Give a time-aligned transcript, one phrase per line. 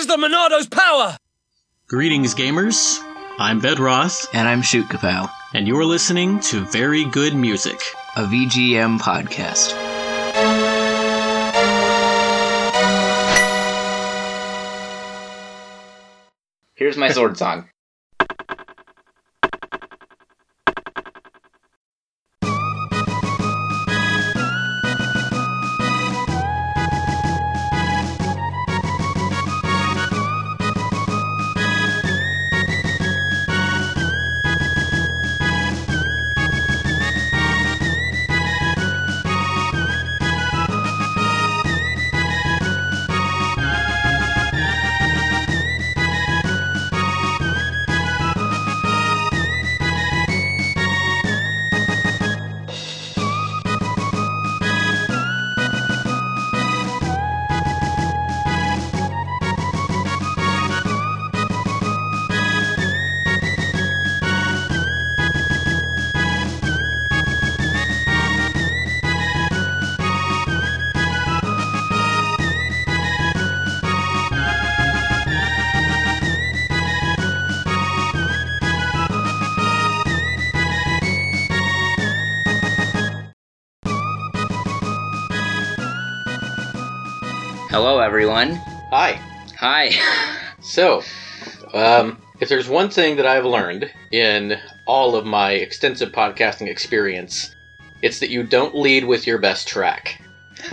[0.00, 1.14] is the Monado's power!
[1.86, 2.98] Greetings, gamers.
[3.38, 7.78] I'm Bedroth, And I'm Shoot Kapow, and you're listening to Very Good Music.
[8.16, 9.76] a VGM podcast.
[16.74, 17.69] Here's my sword song.
[90.80, 91.02] So,
[91.74, 97.54] um, if there's one thing that I've learned in all of my extensive podcasting experience,
[98.00, 100.22] it's that you don't lead with your best track.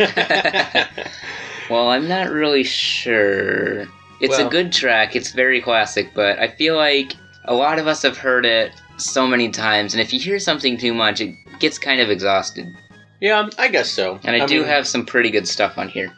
[1.70, 3.82] well, I'm not really sure.
[4.22, 7.12] It's Well- a good track, it's very classic, but I feel like
[7.44, 10.78] a lot of us have heard it so many times, and if you hear something
[10.78, 12.74] too much, it gets kind of exhausted.
[13.20, 14.22] yeah, I guess so.
[14.24, 16.14] And I, do mean- have some pretty good stuff on here.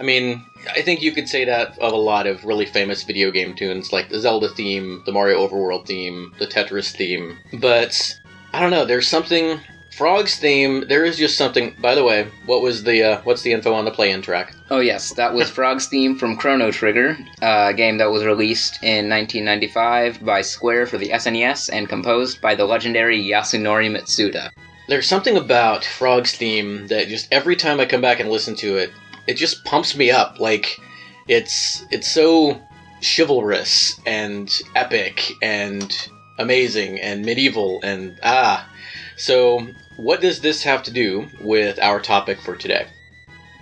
[0.00, 3.30] I mean, I think you could say that of a lot of really famous video
[3.30, 7.38] game tunes, like the Zelda theme, the Mario Overworld theme, the Tetris theme.
[7.60, 8.18] But
[8.54, 8.86] I don't know.
[8.86, 9.60] There's something.
[9.94, 10.86] Frog's theme.
[10.88, 11.74] There is just something.
[11.80, 14.54] By the way, what was the uh, what's the info on the play-in track?
[14.70, 19.10] Oh, yes, that was Frog's theme from Chrono Trigger, a game that was released in
[19.10, 24.50] 1995 by Square for the SNES and composed by the legendary Yasunori Mitsuda.
[24.88, 28.76] There's something about Frog's theme that just every time I come back and listen to
[28.78, 28.90] it,
[29.30, 30.40] it just pumps me up.
[30.40, 30.80] Like
[31.28, 32.60] it's it's so
[33.00, 35.96] chivalrous and epic and
[36.38, 38.68] amazing and medieval and ah.
[39.16, 42.88] So what does this have to do with our topic for today?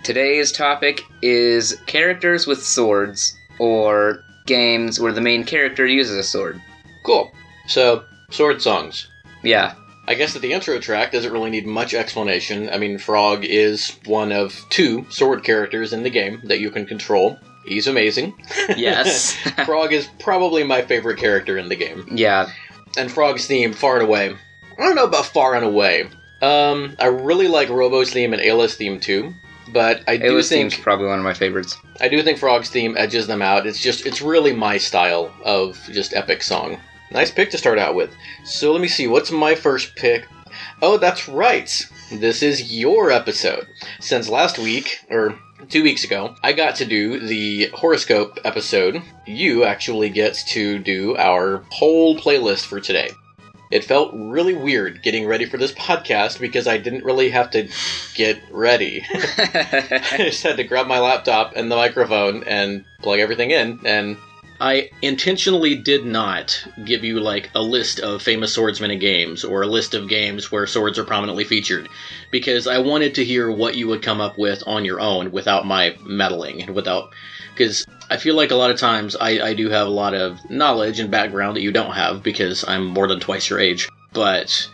[0.05, 6.63] Today's topic is characters with swords, or games where the main character uses a sword.
[7.05, 7.31] Cool.
[7.67, 9.09] So sword songs.
[9.43, 9.75] Yeah,
[10.09, 12.71] I guess that the intro track doesn't really need much explanation.
[12.71, 16.87] I mean, Frog is one of two sword characters in the game that you can
[16.87, 17.39] control.
[17.67, 18.33] He's amazing.
[18.75, 19.35] yes.
[19.67, 22.09] Frog is probably my favorite character in the game.
[22.11, 22.51] yeah,
[22.97, 24.35] And Frog's theme, far and away.
[24.79, 26.09] I don't know about far and away.
[26.41, 29.35] Um, I really like Robo's theme and Ayla's theme too,
[29.75, 31.77] but I do Ayla's think theme's probably one of my favorites.
[32.01, 33.67] I do think Frog's theme edges them out.
[33.67, 36.81] It's just it's really my style of just epic song.
[37.11, 38.11] Nice pick to start out with.
[38.45, 40.27] So let me see, what's my first pick?
[40.83, 41.87] Oh, that's right.
[42.11, 43.67] This is your episode.
[44.01, 45.39] Since last week, or
[45.69, 49.03] two weeks ago, I got to do the horoscope episode.
[49.27, 53.11] You actually get to do our whole playlist for today.
[53.71, 57.69] It felt really weird getting ready for this podcast because I didn't really have to
[58.15, 59.05] get ready.
[59.13, 64.17] I just had to grab my laptop and the microphone and plug everything in and
[64.61, 69.63] I intentionally did not give you like a list of famous swordsmen in games or
[69.63, 71.89] a list of games where swords are prominently featured
[72.33, 75.65] because I wanted to hear what you would come up with on your own without
[75.65, 77.15] my meddling and without
[77.55, 80.51] because I feel like a lot of times I, I do have a lot of
[80.51, 84.69] knowledge and background that you don't have because I'm more than twice your age but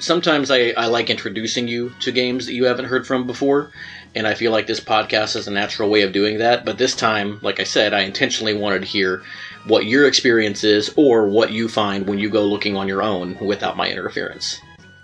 [0.00, 3.72] sometimes I, I like introducing you to games that you haven't heard from before
[4.14, 6.64] and I feel like this podcast is a natural way of doing that.
[6.64, 9.22] But this time, like I said, I intentionally wanted to hear
[9.66, 13.36] what your experience is or what you find when you go looking on your own
[13.40, 14.58] without my interference.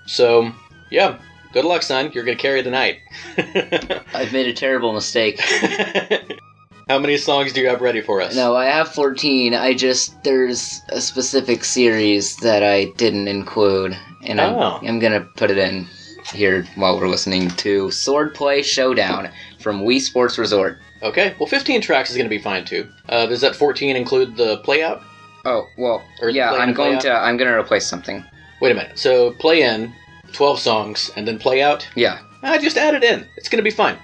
[0.06, 0.50] So,
[0.90, 1.18] yeah,
[1.52, 2.10] good luck, son.
[2.12, 2.98] You're going to carry the night.
[4.14, 5.40] I've made a terrible mistake.
[6.88, 8.36] How many songs do you have ready for us?
[8.36, 9.54] No, I have 14.
[9.54, 14.78] I just, there's a specific series that I didn't include, and I'm, Oh.
[14.82, 15.88] I'm gonna put it in
[16.32, 20.78] here while we're listening to Swordplay Showdown from Wii Sports Resort.
[21.02, 22.88] Okay, well, 15 tracks is going to be fine too.
[23.08, 25.02] Uh, does that 14 include the play out?
[25.44, 28.24] Oh, well, Or yeah, I'm going to I'm gonna replace something.
[28.60, 28.98] Wait a minute.
[28.98, 29.92] So, play in
[30.32, 31.86] 12 songs and then play out?
[31.94, 32.18] Yeah.
[32.42, 33.26] I just add it in.
[33.36, 33.96] It's going to be fine.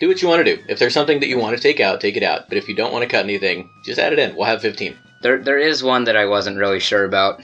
[0.00, 0.62] do what you want to do.
[0.68, 2.48] If there's something that you want to take out, take it out.
[2.48, 4.34] But if you don't want to cut anything, just add it in.
[4.34, 4.96] We'll have 15.
[5.22, 7.40] There, there is one that I wasn't really sure about.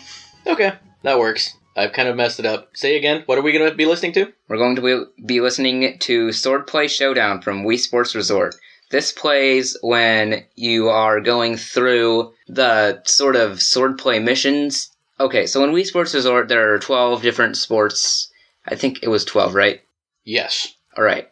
[0.46, 0.72] Okay,
[1.02, 1.54] that works.
[1.76, 2.70] I've kind of messed it up.
[2.76, 4.32] Say again, what are we going to be listening to?
[4.48, 8.54] We're going to be- listening to Swordplay Showdown from Wii Sports Resort.
[8.90, 14.90] This plays when you are going through the sort of swordplay missions.
[15.18, 18.30] Okay, so in Wii Sports Resort, there are 12 different sports.
[18.66, 19.80] I think it was 12, right?
[20.24, 20.74] Yes.
[20.96, 21.28] All right.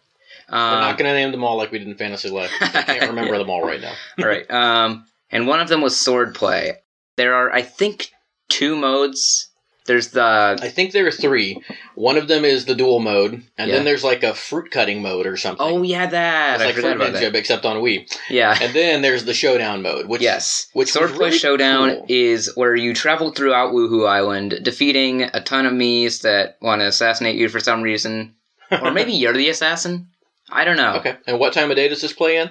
[0.51, 2.51] We're Um, not going to name them all like we did in Fantasy Life.
[2.61, 3.95] I can't remember them all right now.
[4.19, 4.51] All right.
[4.51, 6.75] Um, and one of them was swordplay.
[7.17, 8.09] There are, I think,
[8.49, 9.49] two modes.
[9.87, 11.61] There's the I think there are three.
[11.97, 13.75] One of them is the dual mode, and Yeah.
[13.77, 15.67] then there's like a fruit cutting mode or something.
[15.67, 17.37] oh yeah that it's I like forgot Fruit about Ninja, that.
[17.37, 18.07] except on Wii.
[18.31, 18.57] Yeah.
[18.61, 20.69] And then there's the showdown mode, which yes.
[20.73, 22.07] which Swordplay really Showdown cool.
[22.09, 26.87] is where you travel throughout Wuhu Island, defeating a ton of Mii's that want to
[26.87, 28.35] assassinate you for some reason,
[28.71, 30.09] or maybe you're the assassin.
[30.51, 30.95] I don't know.
[30.97, 31.17] okay.
[31.27, 32.51] And what time of day does this play in?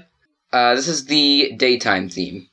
[0.52, 2.48] Uh, this is the daytime theme.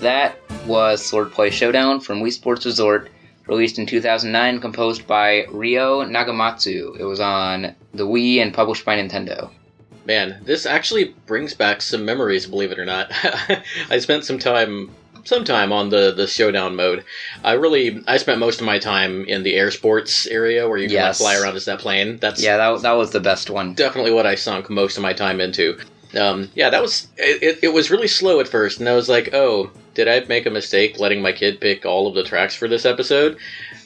[0.00, 3.10] That was Swordplay Showdown from Wii Sports Resort,
[3.46, 6.98] released in 2009, composed by Ryo Nagamatsu.
[6.98, 9.50] It was on the Wii and published by Nintendo.
[10.04, 13.10] Man, this actually brings back some memories, believe it or not.
[13.90, 14.90] I spent some time
[15.24, 17.04] some time on the the showdown mode.
[17.42, 20.88] I really I spent most of my time in the air sports area where you
[20.88, 22.18] can like, fly around as that plane.
[22.18, 23.74] That's Yeah, that, that was the best one.
[23.74, 25.76] definitely what I sunk most of my time into.
[26.16, 27.58] Um, yeah, that was it, it.
[27.64, 30.50] It was really slow at first, and I was like, "Oh, did I make a
[30.50, 33.36] mistake letting my kid pick all of the tracks for this episode?"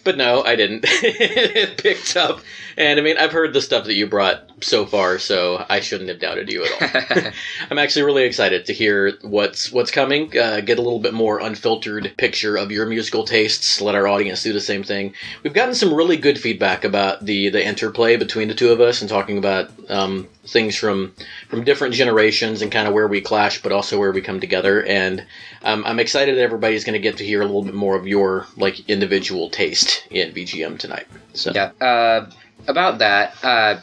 [0.05, 0.85] But no, I didn't.
[0.85, 2.41] it picked up,
[2.81, 6.09] and I mean, I've heard the stuff that you brought so far, so I shouldn't
[6.09, 7.32] have doubted you at all.
[7.71, 10.37] I'm actually really excited to hear what's what's coming.
[10.37, 13.82] Uh, get a little bit more unfiltered picture of your musical tastes.
[13.82, 15.12] Let our audience do the same thing.
[15.43, 19.03] We've gotten some really good feedback about the the interplay between the two of us
[19.03, 21.15] and talking about um, things from
[21.49, 24.82] from different generations and kind of where we clash, but also where we come together.
[24.87, 25.27] And
[25.65, 28.06] um, I'm excited that everybody's going to get to hear a little bit more of
[28.06, 31.06] your like individual taste in VGM tonight.
[31.34, 31.72] So Yeah.
[31.79, 32.31] Uh,
[32.69, 33.81] about that, uh,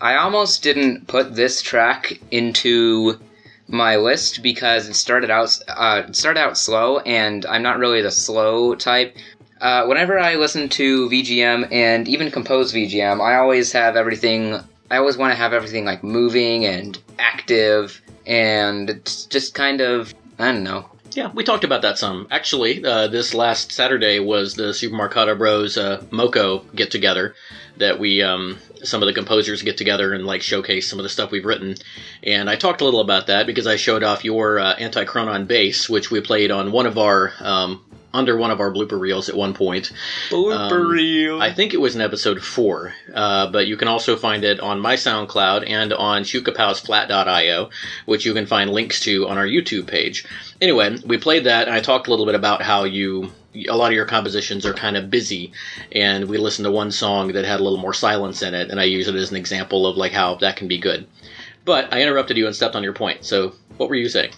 [0.00, 3.18] I almost didn't put this track into
[3.68, 8.10] my list because it started out uh, started out slow, and I'm not really the
[8.10, 9.16] slow type.
[9.60, 14.60] Uh, whenever I listen to VGM and even compose VGM, I always have everything.
[14.90, 20.52] I always want to have everything like moving and active, and just kind of I
[20.52, 20.90] don't know.
[21.12, 22.26] Yeah, we talked about that some.
[22.30, 25.78] Actually, uh, this last Saturday was the Super Marcato Bros.
[25.78, 27.34] Uh, Moco get together
[27.78, 31.08] that we um, some of the composers get together and like showcase some of the
[31.08, 31.76] stuff we've written.
[32.22, 35.88] And I talked a little about that because I showed off your uh, Anti-Chronon bass,
[35.88, 39.36] which we played on one of our um, under one of our blooper reels at
[39.36, 39.92] one point.
[40.32, 41.40] Um, reel.
[41.40, 44.80] I think it was in episode four, uh, but you can also find it on
[44.80, 47.70] my SoundCloud and on shootkapows.flat.io,
[48.06, 50.24] which you can find links to on our YouTube page.
[50.60, 53.32] Anyway, we played that, and I talked a little bit about how you
[53.68, 55.52] a lot of your compositions are kind of busy,
[55.92, 58.78] and we listened to one song that had a little more silence in it, and
[58.78, 61.06] I use it as an example of like how that can be good.
[61.64, 63.24] But I interrupted you and stepped on your point.
[63.24, 64.32] So what were you saying?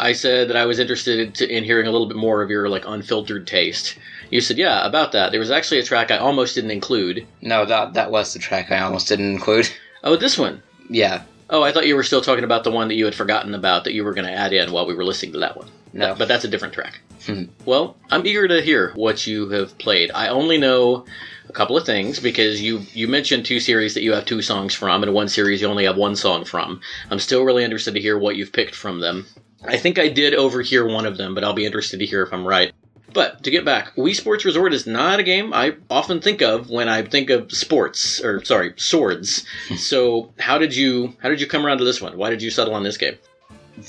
[0.00, 2.68] I said that I was interested to, in hearing a little bit more of your
[2.68, 3.98] like unfiltered taste.
[4.30, 5.30] You said, yeah, about that.
[5.30, 7.26] There was actually a track I almost didn't include.
[7.40, 9.70] No, that that was the track I almost didn't include.
[10.04, 10.62] Oh, this one.
[10.90, 11.22] Yeah,
[11.52, 13.84] Oh, I thought you were still talking about the one that you had forgotten about
[13.84, 15.68] that you were going to add in while we were listening to that one.
[15.92, 16.14] no.
[16.14, 17.00] But that's a different track.
[17.26, 17.44] Hmm.
[17.66, 20.10] well, I'm eager to hear what you have played.
[20.14, 21.04] I only know
[21.48, 24.74] a couple of things because you you mentioned two series that you have two songs
[24.74, 26.80] from, and one series you only have one song from.
[27.10, 29.26] I'm still really interested to hear what you've picked from them.
[29.64, 32.32] I think I did overhear one of them, but I'll be interested to hear if
[32.32, 32.72] I'm right.
[33.12, 36.70] But to get back, Wii Sports Resort is not a game I often think of
[36.70, 39.44] when I think of sports or sorry, swords.
[39.76, 42.16] so how did you how did you come around to this one?
[42.16, 43.18] Why did you settle on this game?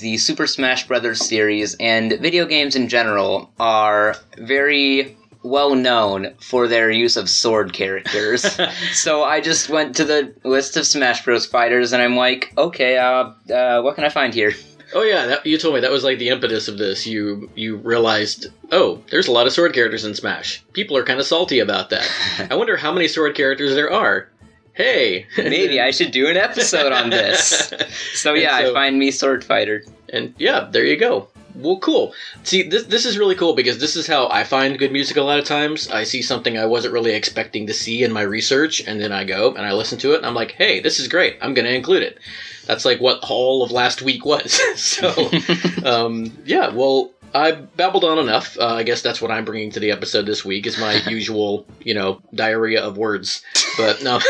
[0.00, 1.26] the Super Smash Bros.
[1.26, 7.72] series and video games in general are very well known for their use of sword
[7.72, 8.58] characters.
[8.92, 11.46] so I just went to the list of Smash Bros.
[11.46, 14.52] fighters and I'm like, okay, uh, uh, what can I find here?
[14.94, 17.06] Oh yeah, that, you told me that was like the impetus of this.
[17.06, 20.62] You you realized, oh, there's a lot of sword characters in Smash.
[20.72, 22.08] People are kind of salty about that.
[22.50, 24.28] I wonder how many sword characters there are.
[24.74, 27.72] Hey, Maybe I should do an episode on this.
[28.14, 29.84] So yeah, so- I find me sword fighter.
[30.12, 31.28] And yeah, there you go.
[31.56, 32.14] Well, cool.
[32.42, 35.22] See, this this is really cool because this is how I find good music a
[35.22, 35.88] lot of times.
[35.88, 39.24] I see something I wasn't really expecting to see in my research, and then I
[39.24, 41.36] go and I listen to it, and I'm like, hey, this is great.
[41.42, 42.18] I'm going to include it.
[42.66, 44.52] That's like what all of last week was.
[44.80, 45.30] so,
[45.84, 48.56] um, yeah, well, I babbled on enough.
[48.58, 51.66] Uh, I guess that's what I'm bringing to the episode this week is my usual,
[51.80, 53.42] you know, diarrhea of words.
[53.76, 54.20] But no.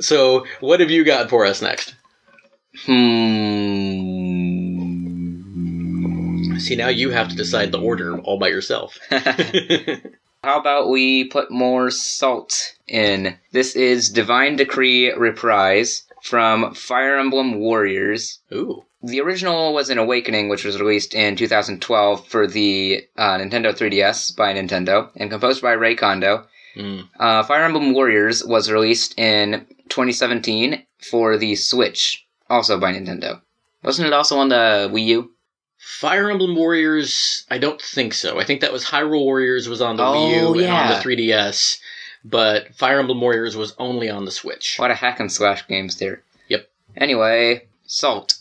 [0.00, 1.94] so, what have you got for us next?
[2.86, 3.24] Hmm.
[6.58, 8.98] See, now you have to decide the order all by yourself.
[10.42, 13.36] How about we put more salt in?
[13.52, 18.38] This is Divine Decree Reprise from Fire Emblem Warriors.
[18.50, 18.82] Ooh.
[19.02, 24.34] The original was an Awakening, which was released in 2012 for the uh, Nintendo 3DS
[24.34, 26.46] by Nintendo and composed by Rei Kondoh.
[26.76, 27.08] Mm.
[27.20, 33.42] Uh, Fire Emblem Warriors was released in 2017 for the Switch, also by Nintendo.
[33.82, 35.30] Wasn't it also on the Wii U?
[35.76, 38.40] Fire Emblem Warriors, I don't think so.
[38.40, 40.94] I think that was Hyrule Warriors was on the Wii U Oh, and on the
[40.94, 41.78] 3DS,
[42.24, 44.78] but Fire Emblem Warriors was only on the Switch.
[44.78, 46.22] A lot of hack and slash games there.
[46.48, 46.68] Yep.
[46.96, 48.36] Anyway, salt.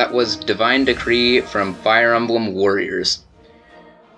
[0.00, 3.22] That was Divine Decree from Fire Emblem Warriors.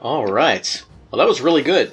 [0.00, 0.80] All right.
[1.10, 1.92] Well, that was really good.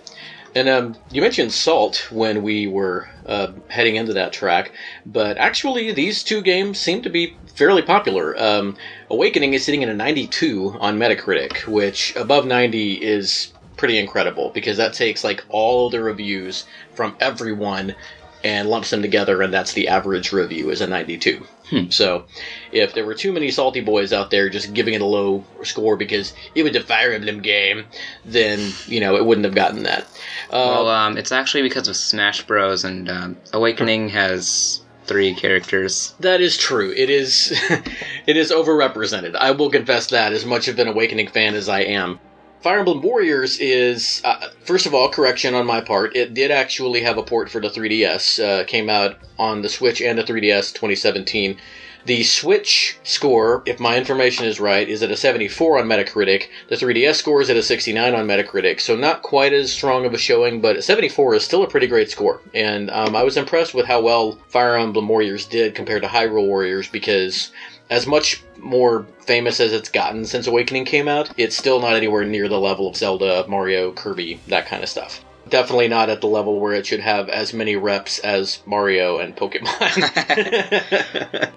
[0.53, 4.73] And um, you mentioned Salt when we were uh, heading into that track,
[5.07, 8.39] but actually, these two games seem to be fairly popular.
[8.39, 8.77] Um,
[9.09, 14.77] Awakening is sitting at a 92 on Metacritic, which above 90 is pretty incredible because
[14.77, 17.95] that takes like all the reviews from everyone
[18.43, 21.45] and lumps them together, and that's the average review is a 92.
[21.69, 21.89] Hmm.
[21.89, 22.25] So,
[22.71, 25.97] if there were too many salty boys out there just giving it a low score
[25.97, 27.85] because it was a Fire Emblem game,
[28.25, 30.03] then you know it wouldn't have gotten that.
[30.49, 32.83] Uh, well, um, it's actually because of Smash Bros.
[32.83, 36.13] and um, Awakening has three characters.
[36.19, 36.93] That is true.
[36.95, 37.51] It is
[38.25, 39.35] it is overrepresented.
[39.35, 42.19] I will confess that as much of an Awakening fan as I am.
[42.61, 46.15] Fire Emblem Warriors is uh, first of all correction on my part.
[46.17, 48.43] It did actually have a port for the 3DS.
[48.43, 51.57] Uh, came out on the Switch and the 3DS 2017.
[52.05, 56.47] The Switch score, if my information is right, is at a 74 on Metacritic.
[56.67, 60.13] The 3DS score is at a 69 on Metacritic, so not quite as strong of
[60.13, 62.41] a showing, but a 74 is still a pretty great score.
[62.53, 66.47] And um, I was impressed with how well Fire Emblem Warriors did compared to Hyrule
[66.47, 67.51] Warriors because
[67.89, 72.23] as much more famous as it's gotten since Awakening came out, it's still not anywhere
[72.25, 75.23] near the level of Zelda, Mario, Kirby, that kind of stuff.
[75.47, 79.35] Definitely not at the level where it should have as many reps as Mario and
[79.35, 79.67] Pokemon.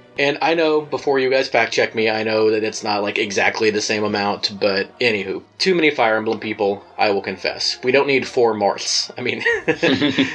[0.18, 3.18] and I know, before you guys fact check me, I know that it's not like
[3.18, 7.78] exactly the same amount, but anywho, too many Fire Emblem people, I will confess.
[7.84, 9.10] We don't need four Marths.
[9.18, 9.44] I mean.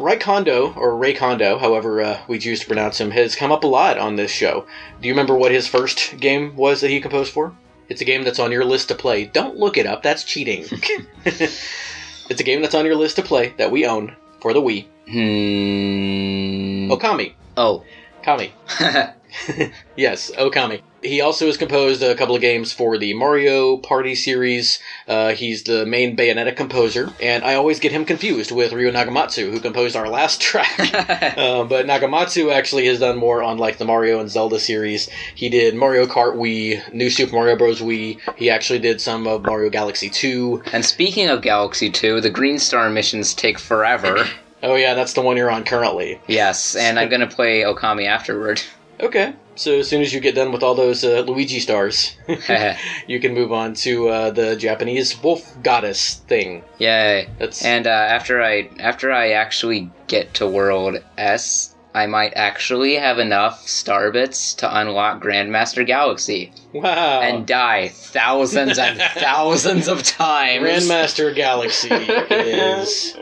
[0.00, 3.64] Rei Kondoh, or Rei Kondoh, however uh, we choose to pronounce him, has come up
[3.64, 4.66] a lot on this show.
[5.00, 7.54] Do you remember what his first game was that he composed for?
[7.90, 9.26] It's a game that's on your list to play.
[9.26, 10.64] Don't look it up, that's cheating.
[11.24, 14.86] it's a game that's on your list to play that we own for the Wii.
[15.06, 16.90] Hmm.
[16.90, 17.34] Okami.
[17.56, 17.84] Oh.
[18.22, 18.52] Kami.
[19.96, 20.82] yes, Okami.
[21.02, 24.78] He also has composed a couple of games for the Mario Party series.
[25.08, 29.50] Uh, he's the main Bayonetta composer, and I always get him confused with Ryo Nagamatsu,
[29.50, 30.78] who composed our last track.
[31.38, 35.08] uh, but Nagamatsu actually has done more on like the Mario and Zelda series.
[35.34, 37.80] He did Mario Kart Wii, New Super Mario Bros.
[37.80, 38.18] Wii.
[38.36, 40.64] He actually did some of Mario Galaxy 2.
[40.72, 44.26] and speaking of Galaxy 2, the Green Star missions take forever.
[44.62, 46.20] Oh yeah, that's the one you're on currently.
[46.28, 48.60] yes, and I'm gonna play Okami afterward.
[49.00, 52.16] Okay, so as soon as you get done with all those uh, Luigi stars,
[53.06, 56.62] you can move on to uh, the Japanese wolf goddess thing.
[56.78, 57.28] Yay.
[57.38, 62.96] That's And uh, after I after I actually get to World S, I might actually
[62.96, 67.20] have enough star bits to unlock Grandmaster Galaxy wow.
[67.20, 70.64] and die thousands and thousands of times.
[70.64, 73.14] Grandmaster Galaxy is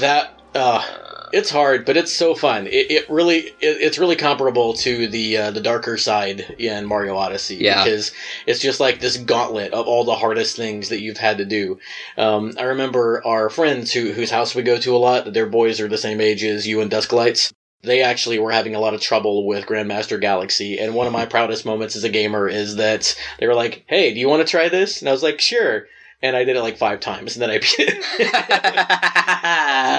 [0.00, 0.32] that.
[0.54, 1.05] Uh,
[1.36, 2.66] it's hard, but it's so fun.
[2.66, 7.16] It, it really it, it's really comparable to the uh, the darker side in Mario
[7.16, 7.84] Odyssey Yeah.
[7.84, 8.12] because
[8.46, 11.78] it's just like this gauntlet of all the hardest things that you've had to do.
[12.16, 15.32] Um, I remember our friends who whose house we go to a lot.
[15.32, 17.52] Their boys are the same age as you and Dusklights.
[17.82, 21.26] They actually were having a lot of trouble with Grandmaster Galaxy, and one of my
[21.26, 24.50] proudest moments as a gamer is that they were like, "Hey, do you want to
[24.50, 25.86] try this?" And I was like, "Sure."
[26.22, 27.98] And I did it like five times, and then I beat it.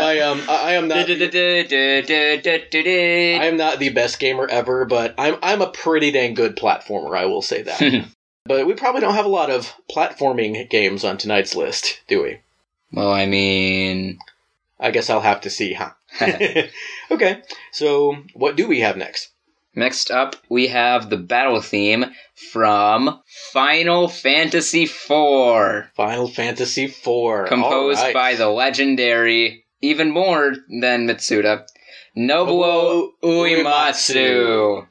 [0.02, 0.98] my um, I I am not.
[3.40, 7.16] I am not the best gamer ever, but I'm I'm a pretty dang good platformer.
[7.16, 8.08] I will say that.
[8.46, 12.40] but we probably don't have a lot of platforming games on tonight's list, do we?
[12.92, 14.20] well, I mean,
[14.80, 15.92] I guess I'll have to see, huh?
[17.12, 19.30] okay, so what do we have next?
[19.78, 22.06] Next up we have the battle theme
[22.52, 23.22] from
[23.54, 25.92] Final Fantasy IV.
[25.96, 31.66] Final Fantasy IV, composed by the legendary, even more than Mitsuda,
[32.18, 34.88] Nobuo Nobuo Uematsu.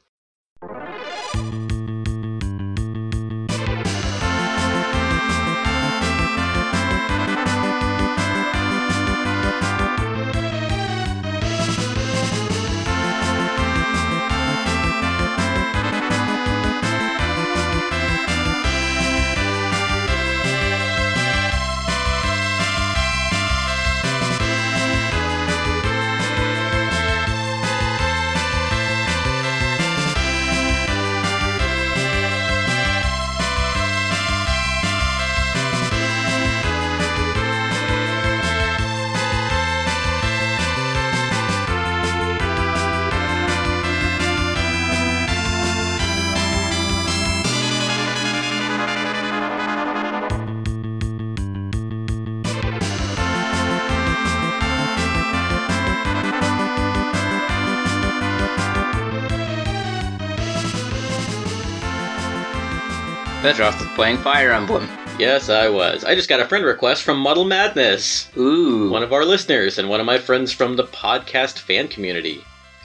[63.47, 64.89] Bedroth was playing Fire Emblem.
[65.21, 66.03] Yes, I was.
[66.03, 68.91] I just got a friend request from Muddle Madness, Ooh.
[68.91, 72.43] one of our listeners and one of my friends from the podcast fan community.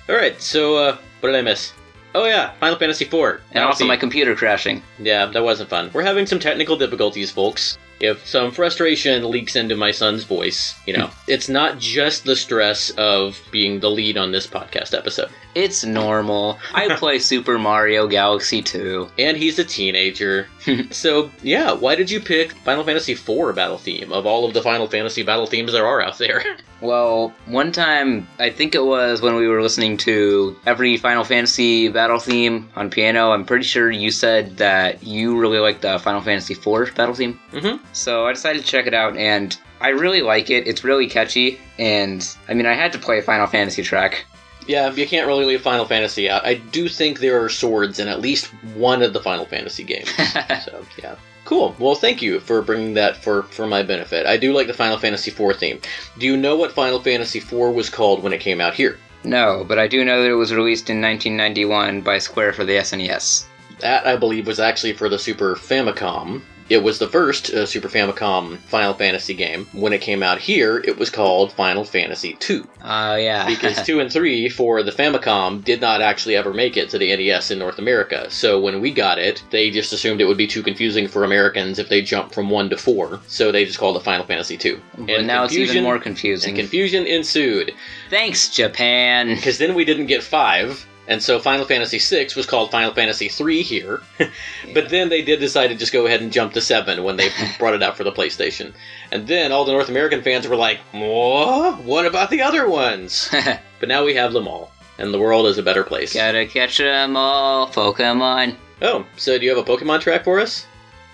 [0.07, 1.73] All right, so uh, what did I miss?
[2.13, 3.41] Oh yeah, Final Fantasy IV.
[3.53, 4.83] and also my computer crashing.
[4.99, 5.89] Yeah, that wasn't fun.
[5.93, 7.79] We're having some technical difficulties, folks.
[7.99, 12.91] if some frustration leaks into my son's voice, you know, it's not just the stress
[12.99, 15.31] of being the lead on this podcast episode.
[15.55, 16.59] It's normal.
[16.73, 19.09] I play Super Mario Galaxy 2.
[19.17, 20.47] And he's a teenager.
[20.91, 24.61] so, yeah, why did you pick Final Fantasy IV battle theme of all of the
[24.61, 26.43] Final Fantasy battle themes there are out there?
[26.81, 31.89] Well, one time, I think it was when we were listening to every Final Fantasy
[31.89, 36.21] battle theme on piano, I'm pretty sure you said that you really liked the Final
[36.21, 37.39] Fantasy IV battle theme.
[37.51, 37.85] Mm-hmm.
[37.93, 40.67] So I decided to check it out, and I really like it.
[40.67, 44.25] It's really catchy, and I mean, I had to play a Final Fantasy track.
[44.67, 46.45] Yeah, you can't really leave Final Fantasy out.
[46.45, 50.09] I do think there are swords in at least one of the Final Fantasy games.
[50.65, 51.15] so, yeah.
[51.45, 51.75] Cool.
[51.79, 54.25] Well, thank you for bringing that for, for my benefit.
[54.25, 55.81] I do like the Final Fantasy IV theme.
[56.17, 58.97] Do you know what Final Fantasy IV was called when it came out here?
[59.23, 62.73] no, but I do know that it was released in 1991 by Square for the
[62.73, 63.45] SNES.
[63.79, 66.41] That, I believe, was actually for the Super Famicom.
[66.71, 69.67] It was the first uh, Super Famicom Final Fantasy game.
[69.73, 72.63] When it came out here, it was called Final Fantasy II.
[72.81, 73.45] Oh, yeah.
[73.51, 77.13] Because 2 and 3 for the Famicom did not actually ever make it to the
[77.13, 78.29] NES in North America.
[78.29, 81.77] So when we got it, they just assumed it would be too confusing for Americans
[81.77, 83.19] if they jumped from 1 to 4.
[83.27, 84.79] So they just called it Final Fantasy II.
[84.97, 86.51] but now it's even more confusing.
[86.51, 87.73] And confusion ensued.
[88.09, 89.35] Thanks, Japan.
[89.35, 90.87] Because then we didn't get 5.
[91.07, 94.01] And so Final Fantasy VI was called Final Fantasy III here.
[94.73, 97.29] But then they did decide to just go ahead and jump to 7 when they
[97.59, 98.73] brought it out for the PlayStation.
[99.11, 101.79] And then all the North American fans were like, what?
[101.83, 103.29] What about the other ones?
[103.79, 106.13] But now we have them all, and the world is a better place.
[106.13, 108.55] Gotta catch 'em all, Pokemon.
[108.83, 110.67] Oh, so do you have a Pokemon track for us?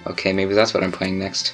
[0.06, 1.54] Okay, maybe that's what I'm playing next.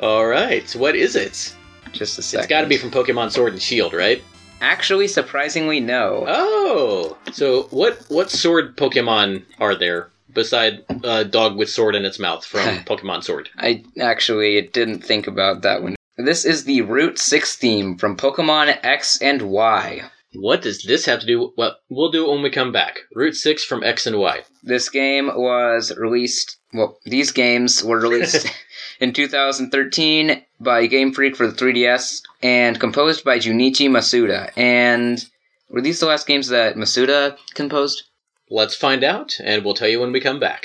[0.00, 1.54] all right, what is it?
[1.92, 2.44] Just a second.
[2.44, 4.22] It's got to be from Pokemon Sword and Shield, right?
[4.60, 6.24] Actually, surprisingly, no.
[6.26, 12.18] Oh, so what what sword Pokemon are there beside a dog with sword in its
[12.18, 13.48] mouth from Pokemon Sword?
[13.58, 15.96] I actually didn't think about that one.
[16.16, 20.02] This is the Route 6 theme from Pokemon X and Y.
[20.38, 21.52] What does this have to do?
[21.56, 22.98] Well, we'll do it when we come back.
[23.14, 24.42] Route six from X and Y.
[24.62, 26.58] This game was released.
[26.74, 28.46] Well, these games were released
[29.00, 34.50] in 2013 by Game Freak for the 3DS and composed by Junichi Masuda.
[34.56, 35.24] And
[35.68, 38.04] were these the last games that Masuda composed?
[38.48, 40.64] Let's find out, and we'll tell you when we come back.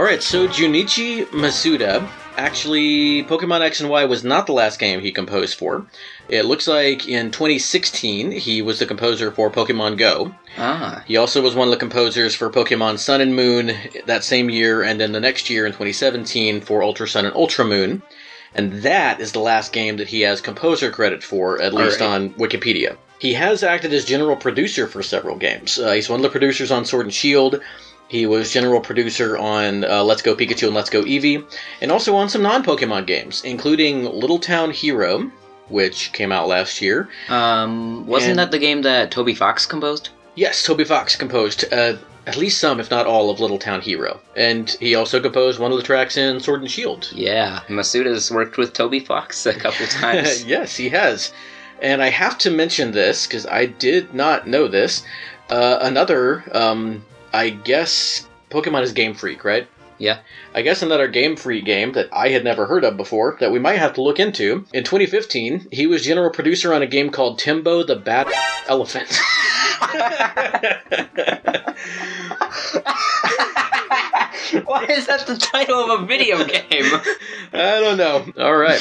[0.00, 2.08] All right, so Junichi Masuda,
[2.38, 5.84] actually, Pokemon X and Y was not the last game he composed for.
[6.26, 10.34] It looks like in 2016 he was the composer for Pokemon Go.
[10.56, 14.48] Ah, He also was one of the composers for Pokemon Sun and Moon that same
[14.48, 18.00] year, and then the next year in 2017 for Ultra Sun and Ultra Moon.
[18.54, 22.22] And that is the last game that he has composer credit for, at least Alright.
[22.22, 22.96] on Wikipedia.
[23.18, 25.78] He has acted as general producer for several games.
[25.78, 27.60] Uh, he's one of the producers on Sword and Shield.
[28.10, 31.44] He was general producer on uh, Let's Go Pikachu and Let's Go Eevee,
[31.80, 35.30] and also on some non Pokemon games, including Little Town Hero,
[35.68, 37.08] which came out last year.
[37.28, 40.08] um, wasn't And- that the game that Toby Fox composed?
[40.34, 41.96] Yes, Toby Fox composed uh,
[42.26, 44.20] at least some, if not all, of Little Town Hero.
[44.36, 47.10] And he also composed one of the tracks in Sword and Shield.
[47.14, 50.44] Yeah, Masuda's worked with Toby Fox a couple times.
[50.54, 51.32] yes, he has.
[51.80, 55.04] And I have to mention this because I did not know this.
[55.48, 59.68] Uh, another, um, I guess, Pokemon is Game Freak, right?
[59.98, 60.20] Yeah.
[60.54, 63.58] I guess another Game Freak game that I had never heard of before that we
[63.58, 64.64] might have to look into.
[64.72, 68.28] In 2015, he was general producer on a game called Tembo the Bad
[68.66, 69.08] Elephant.
[74.64, 76.62] Why is that the title of a video game?
[77.52, 78.26] I don't know.
[78.38, 78.80] All right.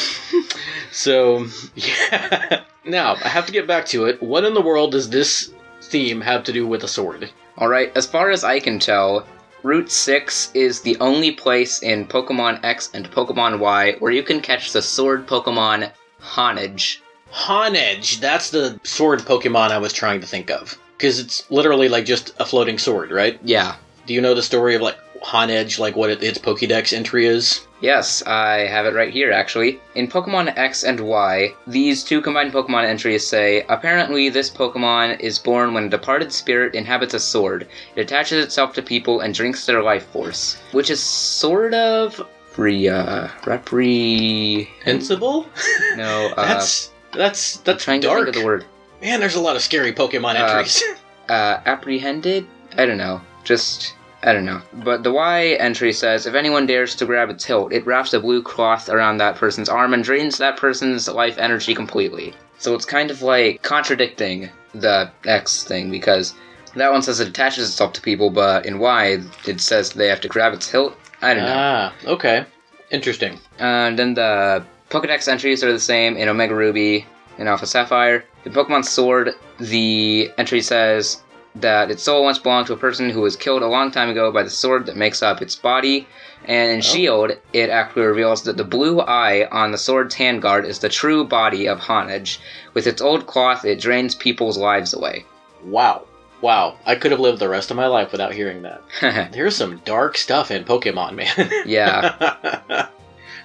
[0.92, 2.64] So, yeah.
[2.86, 4.24] Now, I have to get back to it.
[4.24, 5.52] What in the world does this
[5.90, 7.30] theme have to do with a sword?
[7.58, 9.26] Alright, as far as I can tell,
[9.64, 14.40] Route 6 is the only place in Pokemon X and Pokemon Y where you can
[14.40, 17.02] catch the sword Pokemon Honage.
[17.32, 20.78] Honedge, that's the sword Pokemon I was trying to think of.
[20.98, 23.40] Because it's literally like just a floating sword, right?
[23.44, 23.76] Yeah.
[24.06, 27.68] Do you know the story of like Honedge, like what it, its Pokédex entry is?
[27.82, 29.80] Yes, I have it right here actually.
[29.96, 35.40] In Pokemon X and Y, these two combined Pokemon entries say apparently this Pokemon is
[35.40, 37.68] born when a departed spirit inhabits a sword.
[37.96, 42.20] It attaches itself to people and drinks their life force, which is sort of
[42.58, 45.48] re uh repre Invincible?
[45.96, 48.20] no uh that's that's that's trying dark.
[48.20, 48.66] to think of the word
[49.02, 50.84] Man, there's a lot of scary Pokemon Uh, entries.
[51.30, 52.46] uh apprehended.
[52.78, 53.22] I don't know.
[53.46, 54.62] Just I don't know.
[54.74, 58.20] But the Y entry says if anyone dares to grab its hilt, it wraps a
[58.20, 62.34] blue cloth around that person's arm and drains that person's life energy completely.
[62.58, 66.34] So it's kind of like contradicting the X thing because
[66.76, 70.22] that one says it attaches itself to people, but in Y it says they have
[70.22, 70.96] to grab its hilt.
[71.22, 71.56] I don't know.
[71.56, 72.46] ah, okay.
[72.92, 73.40] Interesting.
[73.58, 77.06] And then the Pokedex entries are the same in Omega Ruby
[77.38, 78.26] and Alpha Sapphire.
[78.46, 81.22] In Pokemon Sword, the entry says
[81.56, 84.32] that its soul once belonged to a person who was killed a long time ago
[84.32, 86.08] by the sword that makes up its body.
[86.46, 86.82] And in oh.
[86.82, 91.24] Shield, it actually reveals that the blue eye on the sword's handguard is the true
[91.26, 92.40] body of Honedge.
[92.74, 95.26] With its old cloth, it drains people's lives away.
[95.64, 96.06] Wow.
[96.42, 96.78] Wow.
[96.86, 98.82] I could have lived the rest of my life without hearing that.
[99.34, 101.52] There's some dark stuff in Pokemon, man.
[101.66, 102.88] yeah.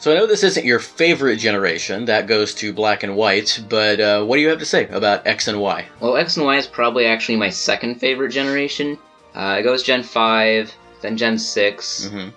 [0.04, 2.04] so I know this isn't your favorite generation.
[2.04, 3.64] That goes to black and white.
[3.70, 5.86] But uh, what do you have to say about X and Y?
[5.98, 8.98] Well, X and Y is probably actually my second favorite generation.
[9.34, 12.28] Uh, it goes Gen 5, then Gen 6, Mm-hmm.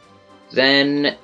[0.51, 1.17] then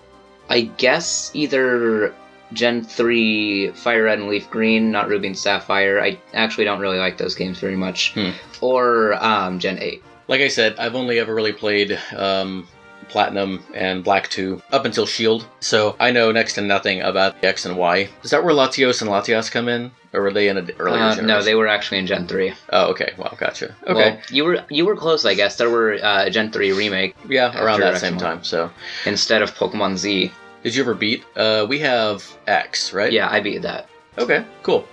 [0.49, 2.13] I guess either
[2.51, 6.01] Gen 3 Fire Red and Leaf Green, not Ruby and Sapphire.
[6.03, 8.15] I actually don't really like those games very much.
[8.15, 8.31] Hmm.
[8.59, 10.03] Or um, Gen 8.
[10.27, 12.67] Like I said, I've only ever really played um,
[13.09, 17.65] Platinum and Black 2 up until Shield, so I know next to nothing about X
[17.65, 18.09] and Y.
[18.23, 19.91] Is that where Latios and Latias come in?
[20.13, 21.25] Or were they in an earlier Uh, generation?
[21.27, 22.53] no, they were actually in Gen 3.
[22.71, 23.13] Oh, okay.
[23.17, 23.75] Well, gotcha.
[23.87, 23.93] Okay.
[23.93, 25.55] Well, you were you were close, I guess.
[25.55, 28.43] There were uh, a Gen 3 remake yeah, around that same time.
[28.43, 28.69] So,
[29.05, 30.31] instead of Pokemon Z.
[30.61, 31.23] did you ever beat?
[31.35, 33.11] Uh, we have X, right?
[33.11, 33.89] Yeah, I beat that.
[34.19, 34.87] Okay, cool.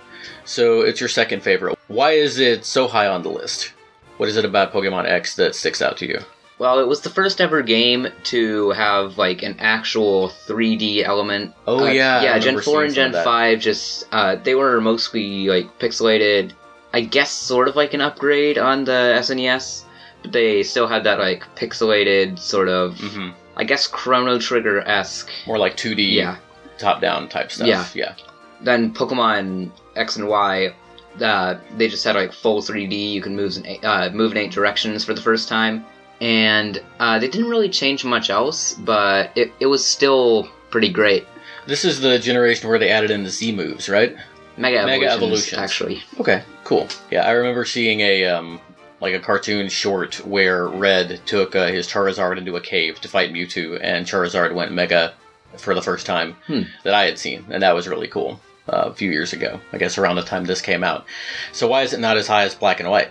[0.45, 1.77] So it's your second favorite.
[1.87, 3.73] Why is it so high on the list?
[4.17, 6.19] What is it about Pokemon X that sticks out to you?
[6.61, 11.55] Well, it was the first ever game to have like an actual 3D element.
[11.65, 12.37] Oh, Uh, yeah, yeah.
[12.37, 16.51] Gen four and Gen five just uh, they were mostly like pixelated.
[16.93, 19.85] I guess sort of like an upgrade on the SNES,
[20.21, 22.93] but they still had that like pixelated sort of.
[22.93, 23.29] Mm-hmm.
[23.57, 25.31] I guess Chrono Trigger esque.
[25.47, 26.37] More like 2D, Yeah.
[26.77, 27.67] top-down type stuff.
[27.67, 27.87] Yeah.
[27.95, 28.13] yeah.
[28.61, 30.75] Then Pokemon X and Y,
[31.19, 33.13] uh, they just had like full 3D.
[33.13, 35.85] You can move in eight, uh, move in eight directions for the first time,
[36.21, 41.25] and uh, they didn't really change much else, but it, it was still pretty great.
[41.67, 44.15] This is the generation where they added in the Z moves, right?
[44.57, 45.59] Mega, Mega evolutions, Evolutions.
[45.59, 46.03] actually.
[46.19, 46.87] Okay, cool.
[47.09, 48.59] Yeah, I remember seeing a um,
[48.99, 53.31] like a cartoon short where Red took uh, his Charizard into a cave to fight
[53.33, 55.13] Mewtwo, and Charizard went Mega
[55.57, 56.61] for the first time Hmm.
[56.83, 58.39] that I had seen, and that was really cool.
[58.69, 61.05] Uh, a few years ago, I guess around the time this came out.
[61.51, 63.09] So why is it not as high as Black and White?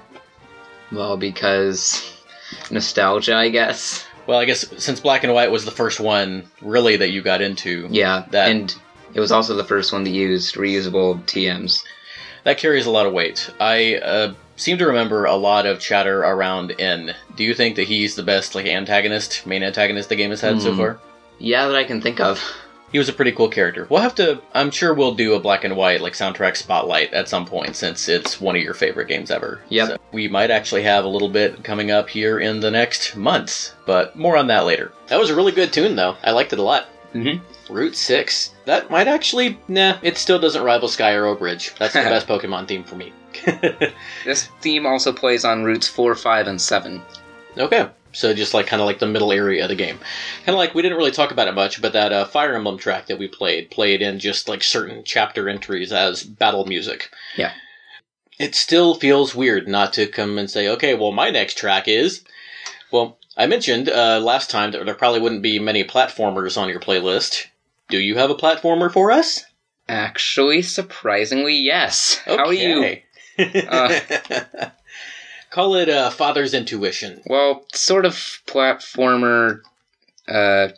[0.92, 2.09] Well, because
[2.70, 4.04] nostalgia, I guess.
[4.26, 7.40] Well, I guess since Black and White was the first one really that you got
[7.40, 8.74] into, Yeah, That- and
[9.14, 11.82] it was also the first one that used reusable TMs.
[12.44, 13.50] that carries a lot of weight.
[13.60, 17.14] I uh, seem to remember a lot of chatter around N.
[17.36, 20.62] Do you think that he's the best like antagonist, main antagonist the game has had
[20.62, 20.78] so Hmm.
[20.78, 20.98] far?
[21.38, 22.42] Yeah, that I can think of.
[22.92, 23.86] He was a pretty cool character.
[23.88, 24.40] We'll have to.
[24.52, 28.08] I'm sure we'll do a black and white like soundtrack spotlight at some point since
[28.08, 29.60] it's one of your favorite games ever.
[29.68, 29.88] Yep.
[29.88, 33.74] So we might actually have a little bit coming up here in the next months,
[33.86, 34.92] but more on that later.
[35.06, 36.16] That was a really good tune though.
[36.24, 36.86] I liked it a lot.
[37.14, 37.40] Mhm.
[37.68, 38.50] Route Six.
[38.64, 39.58] That might actually.
[39.68, 41.72] Nah, it still doesn't rival Sky Arrow Bridge.
[41.78, 43.12] That's the best Pokemon theme for me.
[44.24, 47.00] This theme also plays on routes 4, 5, and 7.
[47.56, 47.88] Okay.
[48.12, 49.98] So just like kind of like the middle area of the game,
[50.38, 52.78] kind of like we didn't really talk about it much, but that uh, Fire Emblem
[52.78, 57.10] track that we played played in just like certain chapter entries as battle music.
[57.36, 57.52] Yeah.
[58.38, 62.24] It still feels weird not to come and say, okay, well my next track is,
[62.90, 66.80] well I mentioned uh, last time that there probably wouldn't be many platformers on your
[66.80, 67.46] playlist.
[67.88, 69.44] Do you have a platformer for us?
[69.88, 72.20] Actually, surprisingly, yes.
[72.24, 72.98] How are you?
[73.38, 74.00] Uh,
[75.50, 77.22] Call it uh, Father's Intuition.
[77.26, 78.12] Well, sort of
[78.46, 79.60] platformer,
[80.28, 80.68] uh,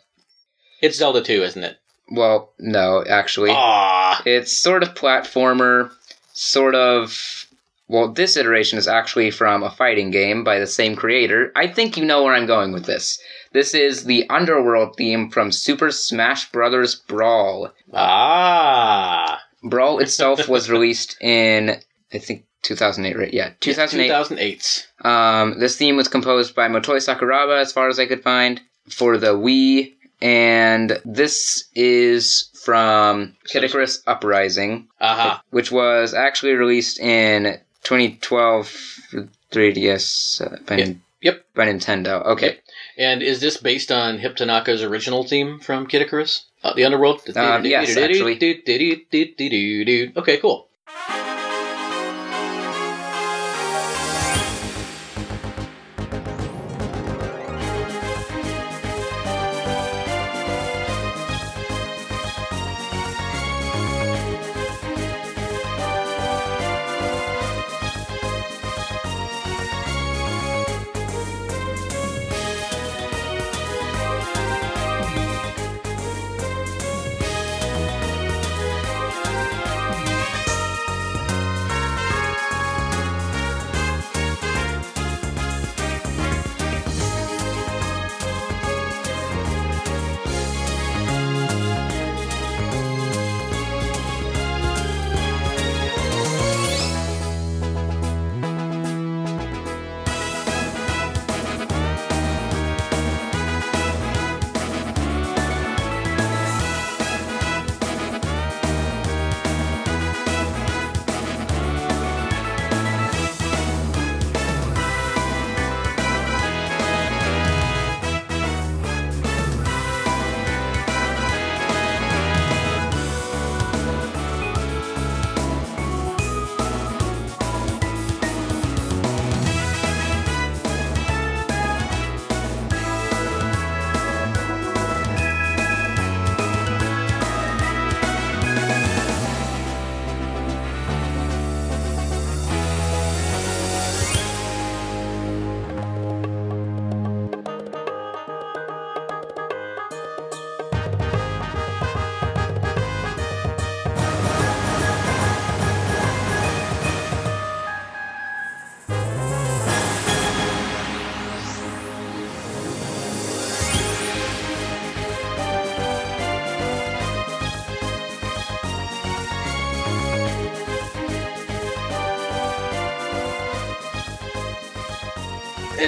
[0.81, 1.77] It's Zelda 2, isn't it?
[2.11, 3.51] Well, no, actually.
[3.51, 5.91] Ah, It's sort of platformer,
[6.33, 7.45] sort of.
[7.87, 11.51] Well, this iteration is actually from a fighting game by the same creator.
[11.55, 13.19] I think you know where I'm going with this.
[13.51, 16.95] This is the Underworld theme from Super Smash Bros.
[16.95, 17.71] Brawl.
[17.93, 19.39] ah.
[19.63, 21.77] Brawl itself was released in,
[22.11, 23.33] I think, 2008, right?
[23.33, 24.07] Yeah, 2008.
[24.07, 24.87] 2008.
[25.03, 29.17] Um, this theme was composed by Motoi Sakuraba, as far as I could find, for
[29.17, 35.43] the Wii, and this is from Kid Icarus Uprising, Aha.
[35.51, 40.95] which was actually released in 2012 for 3DS uh, by, Yep.
[41.21, 41.45] Yep.
[41.55, 42.25] by Nintendo.
[42.25, 42.59] Okay,
[42.97, 46.45] And is this based on Hip Tanaka's original theme from Kid Icarus?
[46.63, 47.21] Uh, the Underworld?
[47.35, 48.35] Um, yes, actually.
[50.17, 50.69] Okay, cool.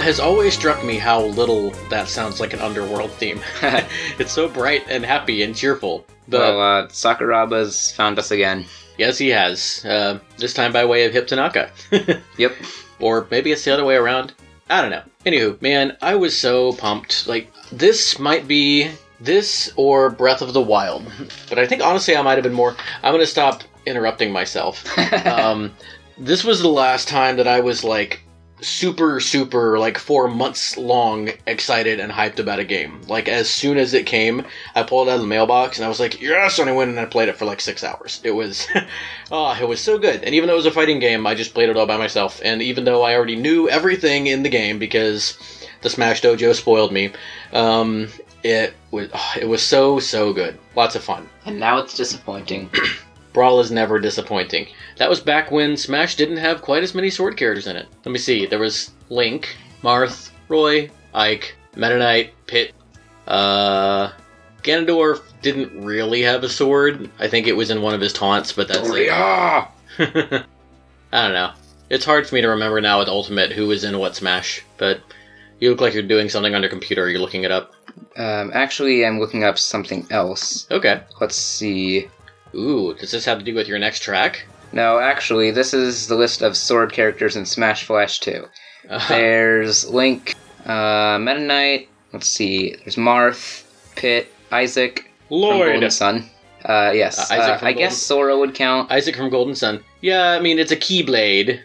[0.05, 3.41] Has always struck me how little that sounds like an Underworld theme.
[4.19, 6.05] it's so bright and happy and cheerful.
[6.27, 8.65] But well, uh, Sakuraba's found us again.
[8.99, 9.83] yes, he has.
[9.83, 11.71] Uh, this time by way of Hip Tanaka.
[12.37, 12.53] Yep.
[12.99, 14.33] or maybe it's the other way around.
[14.69, 15.01] I don't know.
[15.25, 17.25] Anywho, man, I was so pumped.
[17.25, 21.03] Like, this might be this or Breath of the Wild.
[21.49, 22.75] But I think honestly, I might have been more.
[23.01, 24.85] I'm going to stop interrupting myself.
[25.25, 25.71] um,
[26.19, 28.21] this was the last time that I was like
[28.65, 33.01] super, super, like four months long excited and hyped about a game.
[33.07, 35.89] Like, as soon as it came, I pulled it out of the mailbox and I
[35.89, 36.59] was like, yes!
[36.59, 38.21] And I went and I played it for like six hours.
[38.23, 38.67] It was,
[39.31, 40.23] oh, it was so good.
[40.23, 42.41] And even though it was a fighting game, I just played it all by myself.
[42.43, 45.37] And even though I already knew everything in the game because
[45.81, 47.11] the Smash Dojo spoiled me,
[47.53, 48.09] um,
[48.43, 50.57] it was, oh, it was so, so good.
[50.75, 51.29] Lots of fun.
[51.45, 52.69] and now it's disappointing.
[53.35, 54.65] Brawl is never disappointing.
[54.95, 57.85] That was back when Smash didn't have quite as many sword characters in it.
[58.05, 58.45] Let me see.
[58.45, 62.73] There was Link, Marth, Roy, Ike, Meta Knight, Pit.
[63.27, 64.11] Uh,
[64.63, 67.11] Ganondorf didn't really have a sword.
[67.19, 69.07] I think it was in one of his taunts, but that's it.
[69.07, 69.67] yeah.
[69.99, 70.45] I
[71.11, 71.51] don't know.
[71.89, 75.01] It's hard for me to remember now with Ultimate who was in what Smash, but
[75.59, 77.09] you look like you're doing something on your computer.
[77.09, 77.73] You're looking it up.
[78.15, 80.71] Um, actually, I'm looking up something else.
[80.71, 81.01] Okay.
[81.19, 82.07] Let's see.
[82.55, 84.45] Ooh, does this have to do with your next track?
[84.71, 88.45] No, actually, this is the list of sword characters in Smash Flash 2.
[88.89, 91.89] Uh, There's Link, uh, Meta Knight.
[92.13, 92.75] Let's see.
[92.77, 93.63] There's Marth,
[93.95, 95.71] Pit, Isaac Lord.
[95.71, 96.29] Golden Sun.
[96.63, 97.19] Uh, yes.
[97.19, 98.91] Uh, Isaac uh, from I guess Sora would count.
[98.91, 99.83] Isaac from Golden Sun.
[100.01, 101.59] Yeah, I mean, it's a keyblade,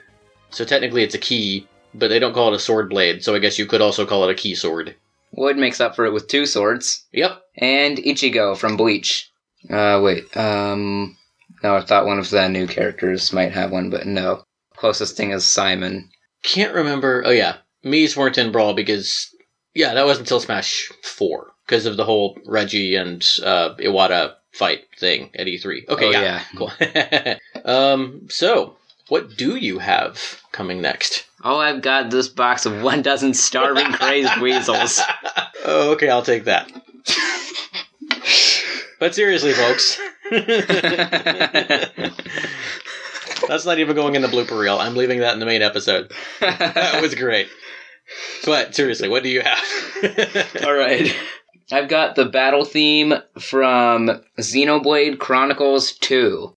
[0.51, 3.39] so technically it's a key, but they don't call it a sword blade, so I
[3.39, 4.95] guess you could also call it a key sword.
[5.33, 7.07] Wood makes up for it with two swords.
[7.12, 7.41] Yep.
[7.57, 9.30] And Ichigo from Bleach.
[9.69, 10.35] Uh, wait.
[10.37, 11.17] Um,
[11.63, 14.45] no, I thought one of the new characters might have one, but no.
[14.77, 16.09] Closest thing is Simon.
[16.43, 17.23] Can't remember.
[17.27, 17.57] Oh, yeah.
[17.85, 19.29] Miis weren't in Brawl because,
[19.75, 21.47] yeah, that was until Smash 4.
[21.67, 25.89] because of the whole Reggie and uh, Iwata fight thing at E3.
[25.89, 26.73] Okay, Oh, yeah, cool.
[27.65, 28.77] um, so
[29.09, 31.27] what do you have coming next?
[31.45, 35.01] Oh, I've got this box of one dozen starving crazed weasels.
[35.65, 36.71] Oh, okay, I'll take that.
[39.01, 40.01] But seriously, folks,
[43.49, 44.79] that's not even going in the blooper reel.
[44.79, 46.13] I'm leaving that in the main episode.
[46.41, 47.49] That was great.
[48.45, 50.63] But seriously, what do you have?
[50.65, 51.15] All right.
[51.73, 56.55] I've got the battle theme from Xenoblade Chronicles 2.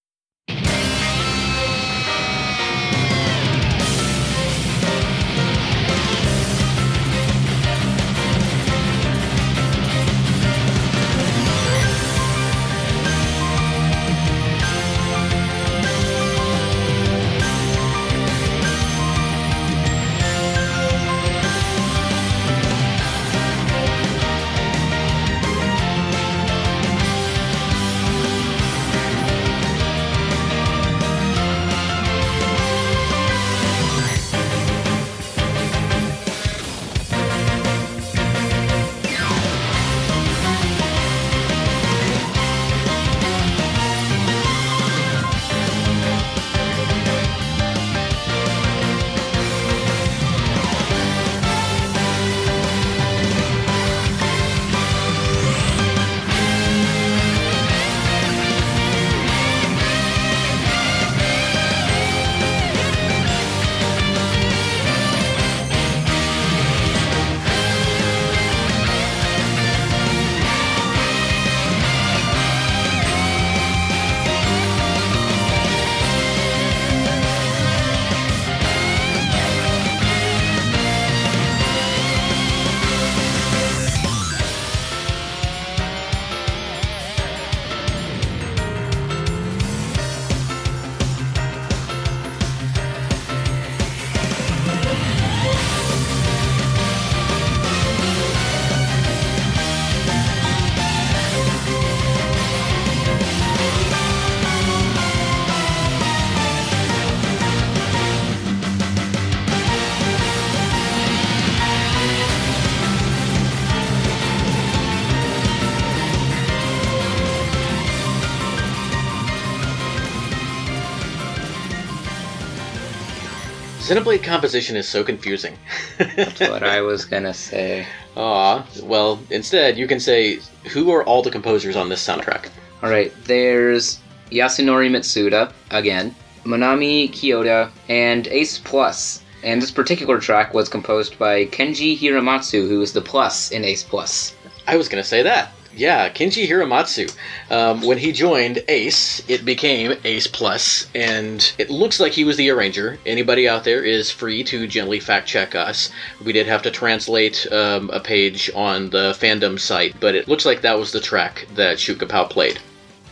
[123.94, 125.56] Xenoblade composition is so confusing.
[126.00, 127.86] That's what I was gonna say.
[128.18, 130.40] Aw, well, instead you can say,
[130.72, 132.50] who are all the composers on this soundtrack?
[132.82, 134.00] All right, there's
[134.32, 139.22] Yasunori Mitsuda again, Manami Kiyota, and Ace Plus.
[139.44, 143.84] And this particular track was composed by Kenji Hiramatsu, who is the plus in Ace
[143.84, 144.34] Plus.
[144.66, 145.52] I was gonna say that.
[145.76, 147.16] Yeah, Kenji Hiramatsu.
[147.50, 152.38] Um, when he joined Ace, it became Ace Plus, and it looks like he was
[152.38, 153.00] the arranger.
[153.06, 155.92] Anybody out there is free to gently fact check us.
[156.24, 160.46] We did have to translate um, a page on the fandom site, but it looks
[160.46, 162.60] like that was the track that Shuka Pao played.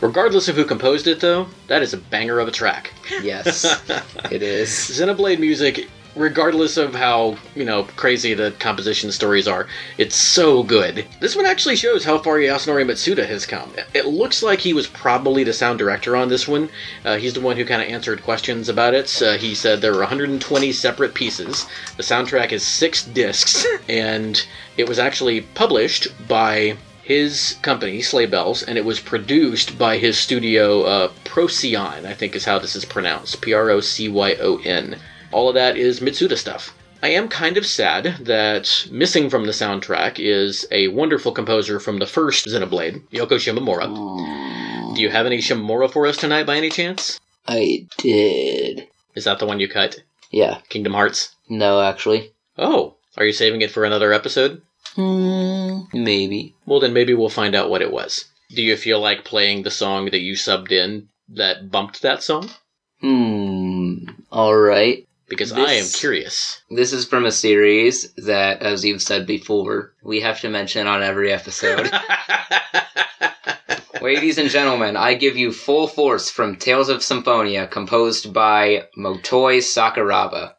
[0.00, 2.92] Regardless of who composed it, though, that is a banger of a track.
[3.22, 3.64] Yes,
[4.30, 4.68] it is.
[4.70, 9.66] Xenoblade music, regardless of how, you know, crazy the composition stories are,
[9.98, 11.06] it's so good.
[11.20, 13.72] This one actually shows how far Yasunori Mitsuda has come.
[13.94, 16.68] It looks like he was probably the sound director on this one.
[17.04, 19.22] Uh, he's the one who kind of answered questions about it.
[19.22, 21.66] Uh, he said there were 120 separate pieces.
[21.96, 24.44] The soundtrack is six discs, and
[24.76, 30.16] it was actually published by his company, Sleigh Bells, and it was produced by his
[30.18, 33.40] studio, uh, Procyon, I think is how this is pronounced.
[33.40, 34.96] P R O C Y O N.
[35.32, 36.74] All of that is Mitsuda stuff.
[37.02, 41.98] I am kind of sad that missing from the soundtrack is a wonderful composer from
[41.98, 44.94] the first Xenoblade, Yoko Shimomura.
[44.94, 47.18] Do you have any Shimomura for us tonight by any chance?
[47.48, 48.86] I did.
[49.16, 50.00] Is that the one you cut?
[50.30, 50.60] Yeah.
[50.68, 51.34] Kingdom Hearts?
[51.48, 52.32] No, actually.
[52.56, 54.62] Oh, are you saving it for another episode?
[54.94, 55.80] Hmm.
[55.92, 56.54] Maybe.
[56.66, 58.26] Well, then maybe we'll find out what it was.
[58.50, 62.50] Do you feel like playing the song that you subbed in that bumped that song?
[63.00, 64.04] Hmm.
[64.30, 64.54] All
[65.32, 66.60] Because I am curious.
[66.70, 71.02] This is from a series that, as you've said before, we have to mention on
[71.02, 71.90] every episode.
[74.02, 79.62] Ladies and gentlemen, I give you Full Force from Tales of Symphonia, composed by Motoi
[79.62, 80.52] Sakuraba.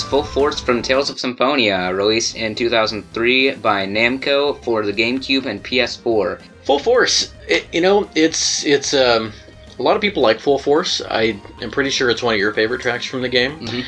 [0.00, 5.62] Full Force from Tales of Symphonia, released in 2003 by Namco for the GameCube and
[5.64, 6.40] PS4.
[6.62, 7.32] Full Force.
[7.48, 9.32] It, you know, it's it's um,
[9.78, 11.02] a lot of people like Full Force.
[11.10, 13.58] I am pretty sure it's one of your favorite tracks from the game.
[13.58, 13.84] Mhm.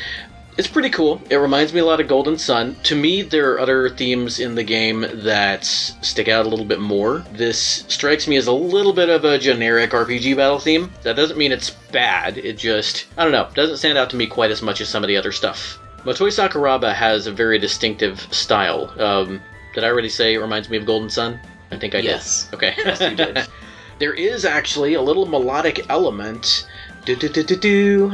[0.57, 1.21] It's pretty cool.
[1.29, 2.77] It reminds me a lot of Golden Sun.
[2.83, 6.79] To me, there are other themes in the game that stick out a little bit
[6.79, 7.25] more.
[7.33, 10.91] This strikes me as a little bit of a generic RPG battle theme.
[11.03, 12.37] That doesn't mean it's bad.
[12.37, 15.03] It just, I don't know, doesn't stand out to me quite as much as some
[15.03, 15.77] of the other stuff.
[16.05, 18.93] Motoi Sakuraba has a very distinctive style.
[19.01, 19.41] Um,
[19.73, 21.39] did I already say it reminds me of Golden Sun?
[21.71, 22.45] I think I Yes.
[22.45, 22.53] did.
[22.55, 22.73] Okay.
[22.77, 23.47] Yes, you did.
[23.99, 26.67] there is actually a little melodic element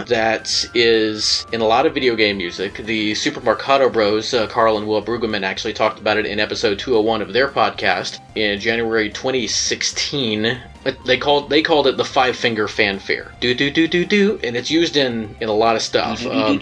[0.08, 2.78] that is in a lot of video game music.
[2.78, 6.78] The Super Marcato Bros, uh, Karl and Will Brueggemann, actually talked about it in episode
[6.78, 10.60] 201 of their podcast in January 2016.
[10.84, 13.32] But They called they called it the five finger fanfare.
[13.40, 16.26] Do do do do do, and it's used in in a lot of stuff.
[16.26, 16.58] Um,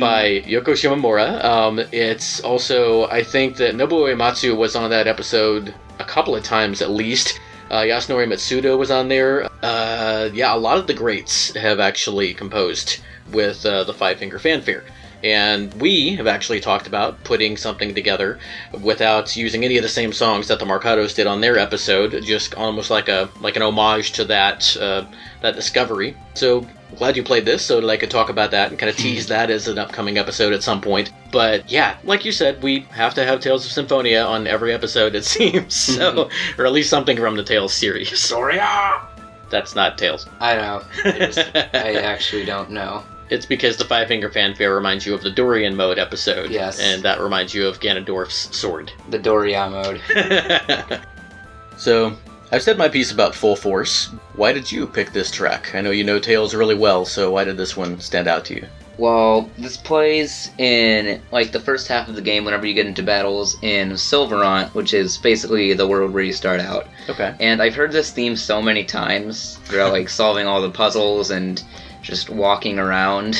[0.00, 1.42] by Yoko Shimomura.
[1.42, 6.42] Um, it's also, I think that Nobuo Uematsu was on that episode a couple of
[6.44, 7.40] times at least.
[7.70, 9.46] Uh, Yasunori Mitsuda was on there.
[9.62, 13.00] Uh, yeah, a lot of the greats have actually composed
[13.32, 14.84] with uh, the Five Finger Fanfare.
[15.22, 18.38] And we have actually talked about putting something together
[18.80, 22.54] without using any of the same songs that the Marcatos did on their episode, just
[22.54, 25.04] almost like a like an homage to that uh,
[25.42, 26.16] that discovery.
[26.34, 26.64] So
[26.96, 29.02] glad you played this so that I could talk about that and kind of hmm.
[29.02, 31.12] tease that as an upcoming episode at some point.
[31.30, 35.14] But yeah, like you said, we have to have Tales of Symphonia on every episode,
[35.14, 35.74] it seems.
[35.74, 36.60] So, hmm.
[36.60, 38.18] or at least something from the Tales series.
[38.18, 39.06] Soria!
[39.50, 40.26] That's not Tales.
[40.40, 40.82] I know.
[41.04, 41.38] Is.
[41.38, 43.02] I actually don't know.
[43.30, 46.50] It's because the Five Finger Fanfare reminds you of the Dorian mode episode.
[46.50, 46.80] Yes.
[46.80, 48.90] And that reminds you of Ganondorf's sword.
[49.10, 50.00] The Doria mode.
[51.76, 52.16] so,
[52.50, 54.06] I've said my piece about Full Force.
[54.34, 55.74] Why did you pick this track?
[55.74, 58.54] I know you know Tales really well, so why did this one stand out to
[58.54, 58.66] you?
[58.96, 63.02] Well, this plays in like the first half of the game whenever you get into
[63.02, 66.86] battles in Sylvarant, which is basically the world where you start out.
[67.08, 67.34] Okay.
[67.38, 71.62] And I've heard this theme so many times throughout like solving all the puzzles and
[72.02, 73.36] just walking around.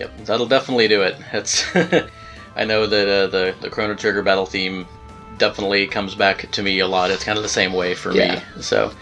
[0.00, 1.16] Yep, that'll definitely do it.
[1.32, 1.64] It's
[2.56, 4.86] I know that uh, the the Chrono Trigger battle theme
[5.38, 7.10] definitely comes back to me a lot.
[7.10, 8.36] It's kind of the same way for Yeah.
[8.56, 8.62] me.
[8.62, 8.92] So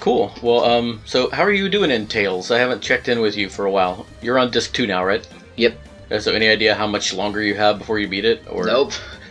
[0.00, 0.32] cool.
[0.42, 2.50] Well, um, so how are you doing in Tales?
[2.50, 4.06] I haven't checked in with you for a while.
[4.22, 5.26] You're on disc two now, right?
[5.56, 5.78] Yep.
[6.10, 8.42] Uh, So any idea how much longer you have before you beat it?
[8.50, 8.92] Or Nope.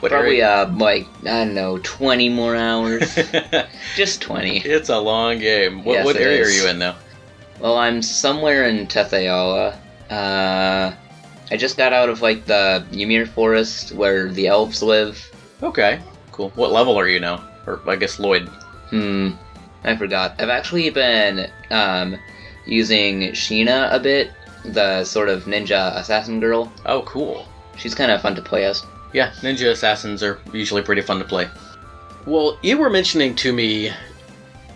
[0.00, 3.18] what Probably uh like I don't know, twenty more hours.
[3.96, 4.58] Just twenty.
[4.58, 5.84] it's a long game.
[5.84, 6.48] What, Yes, what area is.
[6.48, 6.96] are you in now?
[7.60, 9.78] Well, I'm somewhere in Tethe'alla.
[10.10, 10.92] Uh,
[11.50, 15.30] I just got out of like the Ymir forest where the elves live.
[15.62, 16.00] Okay,
[16.32, 16.50] cool.
[16.50, 17.44] What level are you now?
[17.66, 18.48] Or I guess Lloyd.
[18.90, 19.30] Hmm,
[19.82, 20.34] I forgot.
[20.38, 22.16] I've actually been um,
[22.66, 24.30] using Sheena a bit,
[24.64, 26.72] the sort of ninja assassin girl.
[26.86, 27.46] Oh, cool.
[27.76, 28.82] She's kind of fun to play as.
[29.12, 31.48] Yeah, ninja assassins are usually pretty fun to play.
[32.26, 33.92] Well, you were mentioning to me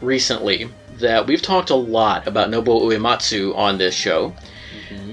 [0.00, 4.34] recently that we've talked a lot about Nobuo Uematsu on this show,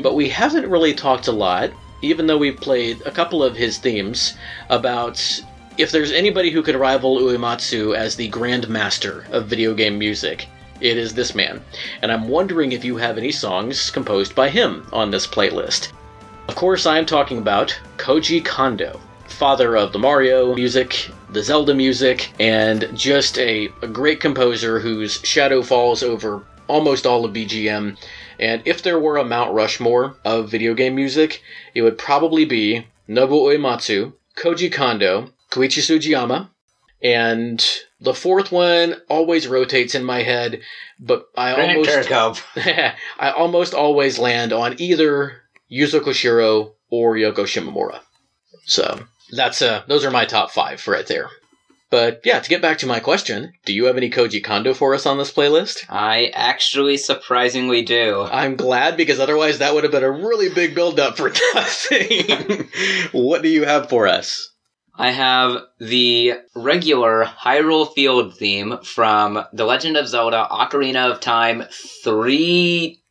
[0.02, 3.78] but we haven't really talked a lot, even though we've played a couple of his
[3.78, 4.36] themes,
[4.70, 5.42] about
[5.78, 10.48] if there's anybody who could rival Uematsu as the Grand Master of video game music.
[10.80, 11.62] It is this man.
[12.02, 15.92] And I'm wondering if you have any songs composed by him on this playlist.
[16.48, 21.74] Of course, I am talking about Koji Kondo, father of the Mario music, the Zelda
[21.74, 27.98] music, and just a, a great composer whose shadow falls over almost all of BGM.
[28.40, 31.42] And if there were a Mount Rushmore of video game music,
[31.74, 36.50] it would probably be Nobuo Uematsu, Koji Kondo, Koichi Sugiyama,
[37.02, 37.66] and
[38.02, 40.62] the fourth one always rotates in my head,
[41.00, 42.12] but I almost
[43.20, 45.42] I almost always land on either
[45.72, 48.02] Yuzo Koshiro or Yoko Shimomura.
[48.66, 51.30] So that's uh those are my top five right there.
[51.90, 54.94] But yeah, to get back to my question, do you have any Koji Kondo for
[54.94, 55.86] us on this playlist?
[55.88, 58.24] I actually surprisingly do.
[58.24, 62.68] I'm glad because otherwise that would have been a really big build up for nothing.
[63.14, 64.50] what do you have for us?
[64.98, 71.64] I have the regular Hyrule Field theme from The Legend of Zelda Ocarina of Time
[72.04, 73.02] 3.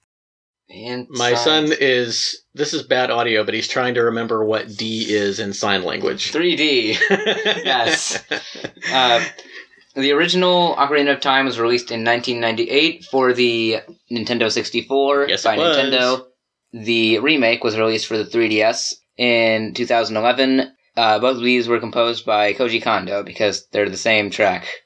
[0.70, 5.04] And My son is this is bad audio, but he's trying to remember what D
[5.12, 6.32] is in sign language.
[6.32, 6.96] 3D.
[7.64, 8.22] Yes.
[8.92, 9.24] Uh,
[9.94, 13.80] the original Ocarina of Time was released in 1998 for the
[14.10, 15.56] Nintendo 64 Yes, by.
[15.56, 16.24] Nintendo.
[16.72, 20.72] The remake was released for the 3DS in 2011.
[20.96, 24.83] Uh, both of these were composed by Koji Kondo because they're the same track.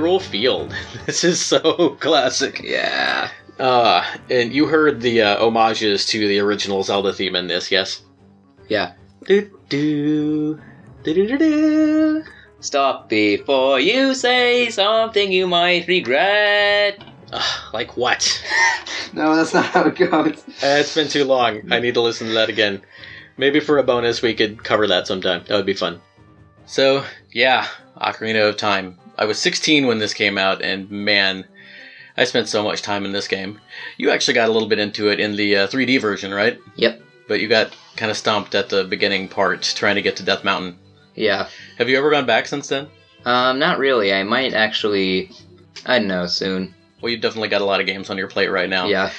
[0.00, 0.74] Hyrule Field.
[1.06, 2.60] This is so classic.
[2.62, 3.30] Yeah.
[3.58, 8.02] Uh, and you heard the uh, homages to the original Zelda theme in this, yes?
[8.68, 8.92] Yeah.
[9.26, 10.58] Do do
[11.02, 12.24] do do do.
[12.60, 17.02] Stop before you say something you might regret.
[17.32, 18.42] Ugh, like what?
[19.12, 20.38] No, that's not how it goes.
[20.62, 21.72] Uh, it's been too long.
[21.72, 22.80] I need to listen to that again.
[23.36, 25.42] Maybe for a bonus, we could cover that sometime.
[25.48, 26.00] That would be fun.
[26.64, 27.66] So, yeah,
[28.00, 28.99] Ocarina of Time.
[29.18, 31.46] I was 16 when this came out, and man,
[32.16, 33.60] I spent so much time in this game.
[33.96, 36.58] You actually got a little bit into it in the uh, 3D version, right?
[36.76, 37.02] Yep.
[37.28, 40.44] But you got kind of stomped at the beginning part trying to get to Death
[40.44, 40.78] Mountain.
[41.14, 41.48] Yeah.
[41.78, 42.88] Have you ever gone back since then?
[43.24, 44.12] Um, not really.
[44.12, 45.30] I might actually.
[45.86, 46.74] I don't know soon.
[47.00, 48.86] Well, you've definitely got a lot of games on your plate right now.
[48.86, 49.12] Yeah.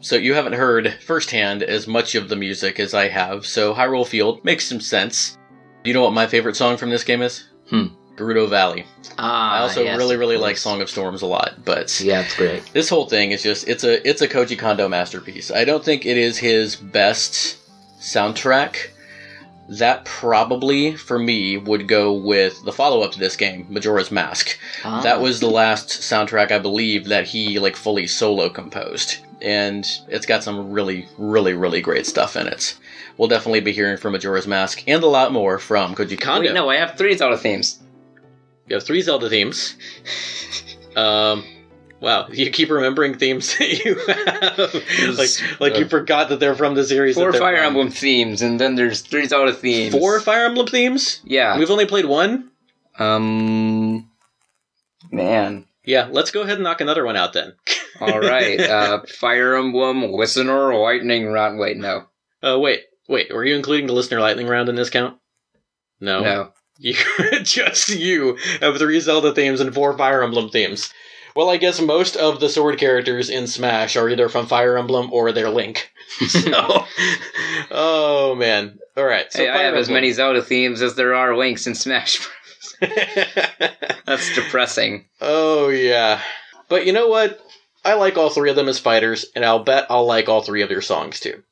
[0.00, 4.06] So you haven't heard firsthand as much of the music as I have, so Hyrule
[4.06, 5.36] Field makes some sense.
[5.82, 7.48] Do you know what my favorite song from this game is?
[7.68, 7.86] Hmm.
[8.18, 8.84] Gerudo Valley.
[9.16, 9.54] Ah.
[9.54, 10.56] I also yes, really, really like.
[10.56, 12.64] Song of Storms a lot, but Yeah, it's great.
[12.72, 15.50] this whole thing is just it's a it's a Koji Kondo masterpiece.
[15.50, 17.58] I don't think it is his best
[18.00, 18.88] soundtrack.
[19.70, 24.58] That probably for me would go with the follow-up to this game, Majora's Mask.
[24.82, 25.02] Ah.
[25.02, 30.24] That was the last soundtrack I believe that he like fully solo composed, and it's
[30.24, 32.76] got some really, really, really great stuff in it.
[33.18, 36.46] We'll definitely be hearing from Majora's Mask and a lot more from Koji Kondo.
[36.48, 37.78] Wait, no, I have three Zelda themes.
[38.68, 39.76] You have three Zelda themes.
[40.96, 41.44] um,
[42.00, 46.74] wow, you keep remembering themes that you have, like like you forgot that they're from
[46.74, 47.16] the series.
[47.16, 47.66] Four Fire from.
[47.66, 49.94] Emblem themes, and then there's three Zelda themes.
[49.94, 51.20] Four Fire Emblem themes.
[51.24, 51.58] Yeah.
[51.58, 52.50] We've only played one.
[52.98, 54.10] Um.
[55.10, 55.64] Man.
[55.84, 57.54] Yeah, let's go ahead and knock another one out then.
[58.00, 58.60] All right.
[58.60, 61.58] Uh, Fire Emblem, Listener, Lightning Round.
[61.58, 62.04] Wait, no.
[62.42, 63.32] Uh, wait, wait.
[63.32, 65.16] Were you including the listener lightning round in this count?
[66.00, 66.22] No.
[66.22, 66.52] No.
[66.78, 66.94] You,
[67.42, 70.92] just you have three Zelda themes and four Fire Emblem themes.
[71.34, 75.12] Well, I guess most of the sword characters in Smash are either from Fire Emblem
[75.12, 75.90] or they're Link.
[76.28, 76.50] so,
[77.70, 78.78] oh man.
[78.96, 79.32] All right.
[79.32, 82.18] So hey, I have as many Zelda themes as there are links in Smash
[82.80, 82.90] Bros.
[84.06, 85.06] That's depressing.
[85.20, 86.20] oh yeah.
[86.68, 87.40] But you know what?
[87.84, 90.62] I like all three of them as fighters, and I'll bet I'll like all three
[90.62, 91.42] of their songs too.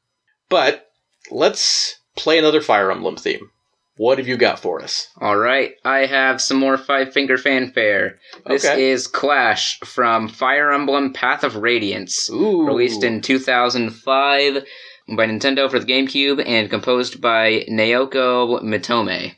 [0.48, 0.86] But
[1.30, 3.50] let's play another Fire Emblem theme.
[3.98, 5.08] What have you got for us?
[5.20, 8.18] All right, I have some more Five Finger Fanfare.
[8.46, 8.90] This Okay.
[8.90, 12.66] is Clash from Fire Emblem Path of Radiance, Ooh.
[12.66, 14.64] released in 2005
[15.16, 19.34] by Nintendo for the GameCube and composed by Naoko Mitome.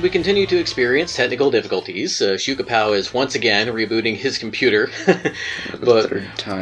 [0.00, 2.22] And we continue to experience technical difficulties.
[2.22, 4.88] Uh, Shukapao is once again rebooting his computer.
[5.78, 6.10] But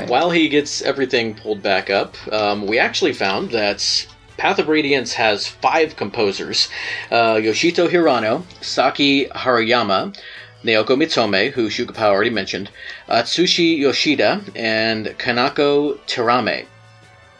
[0.08, 4.08] while he gets everything pulled back up, um, we actually found that
[4.38, 6.68] Path of Radiance has five composers
[7.12, 10.18] uh, Yoshito Hirano, Saki Haruyama,
[10.64, 12.70] Naoko Mitome, who Shukapao already mentioned,
[13.08, 16.66] Atsushi Yoshida, and Kanako Terame.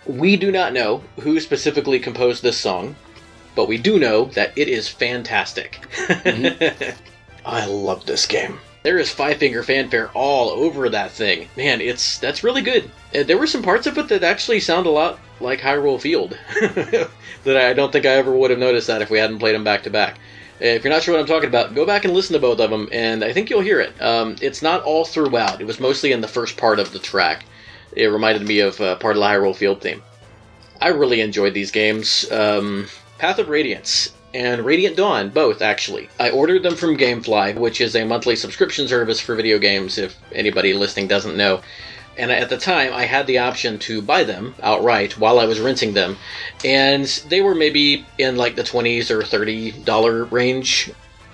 [0.07, 2.95] We do not know who specifically composed this song,
[3.59, 5.85] but we do know that it is fantastic.
[7.45, 8.61] I love this game.
[8.85, 11.49] There is Five Finger Fanfare all over that thing.
[11.57, 12.89] Man, it's that's really good.
[13.13, 16.39] Uh, there were some parts of it that actually sound a lot like Hyrule Field
[16.61, 19.65] that I don't think I ever would have noticed that if we hadn't played them
[19.65, 20.21] back to back.
[20.63, 22.61] Uh, If you're not sure what I'm talking about, go back and listen to both
[22.61, 24.01] of them, and I think you'll hear it.
[24.01, 25.61] Um, it's not all throughout.
[25.61, 27.45] It was mostly in the first part of the track.
[27.91, 30.01] It reminded me of uh, part of the Hyrule Field theme.
[30.81, 32.31] I really enjoyed these games.
[32.31, 32.87] Um,
[33.19, 36.09] Path of Radiance and Radiant Dawn, both actually.
[36.21, 40.17] I ordered them from Gamefly, which is a monthly subscription service for video games, if
[40.33, 41.61] anybody listening doesn't know.
[42.17, 45.61] And at the time, I had the option to buy them outright while I was
[45.61, 46.17] renting them,
[46.65, 50.91] and they were maybe in like the 20s or $30 range.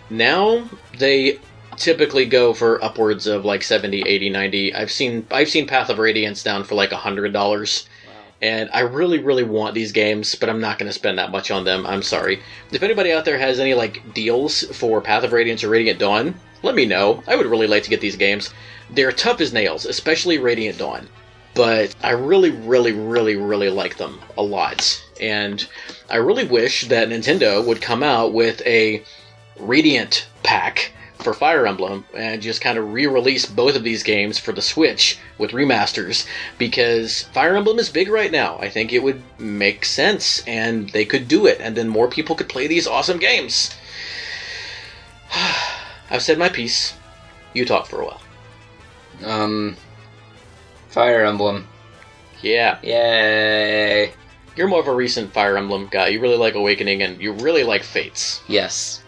[0.08, 0.68] Now,
[0.98, 1.38] they
[1.76, 5.98] typically go for upwards of like 70 80 90 i've seen i've seen path of
[5.98, 7.88] radiance down for like a $100
[8.42, 11.50] and I really, really want these games, but I'm not going to spend that much
[11.50, 11.86] on them.
[11.86, 12.42] I'm sorry.
[12.72, 16.34] If anybody out there has any like deals for Path of Radiance or Radiant Dawn,
[16.62, 17.22] let me know.
[17.26, 18.50] I would really like to get these games.
[18.90, 21.08] They're tough as nails, especially Radiant Dawn,
[21.54, 25.02] but I really, really, really, really like them a lot.
[25.20, 25.66] And
[26.10, 29.04] I really wish that Nintendo would come out with a
[29.58, 34.52] Radiant pack for Fire Emblem and just kind of re-release both of these games for
[34.52, 36.26] the Switch with remasters
[36.58, 38.58] because Fire Emblem is big right now.
[38.58, 42.36] I think it would make sense and they could do it and then more people
[42.36, 43.74] could play these awesome games.
[46.10, 46.94] I've said my piece.
[47.54, 48.20] You talk for a while.
[49.24, 49.76] Um,
[50.88, 51.68] Fire Emblem.
[52.42, 54.12] Yeah, Yay!
[54.56, 56.08] you're more of a recent Fire Emblem guy.
[56.08, 58.42] You really like Awakening and you really like Fates.
[58.48, 59.02] Yes.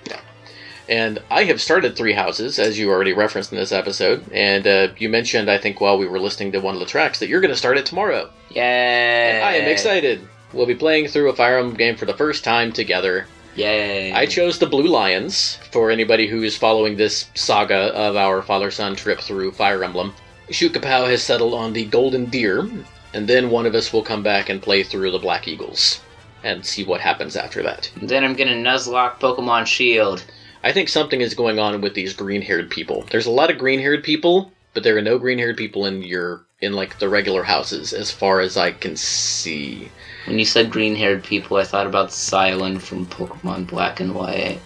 [0.89, 4.25] And I have started Three Houses, as you already referenced in this episode.
[4.33, 7.19] And uh, you mentioned, I think, while we were listening to one of the tracks,
[7.19, 8.31] that you're going to start it tomorrow.
[8.51, 8.61] Yay!
[8.61, 10.27] And I am excited.
[10.53, 13.27] We'll be playing through a Fire Emblem game for the first time together.
[13.57, 14.13] Yay!
[14.13, 18.71] I chose the Blue Lions for anybody who is following this saga of our father
[18.71, 20.15] son trip through Fire Emblem.
[20.51, 22.69] Shukapow has settled on the Golden Deer,
[23.13, 26.01] and then one of us will come back and play through the Black Eagles
[26.45, 27.91] and see what happens after that.
[28.01, 30.25] Then I'm gonna Nuzlocke Pokemon Shield.
[30.67, 33.05] I think something is going on with these green-haired people.
[33.13, 36.73] There's a lot of green-haired people, but there are no green-haired people in your in
[36.73, 39.93] like the regular houses, as far as I can see.
[40.27, 44.59] When you said green-haired people, I thought about Cilan from Pokemon Black and White.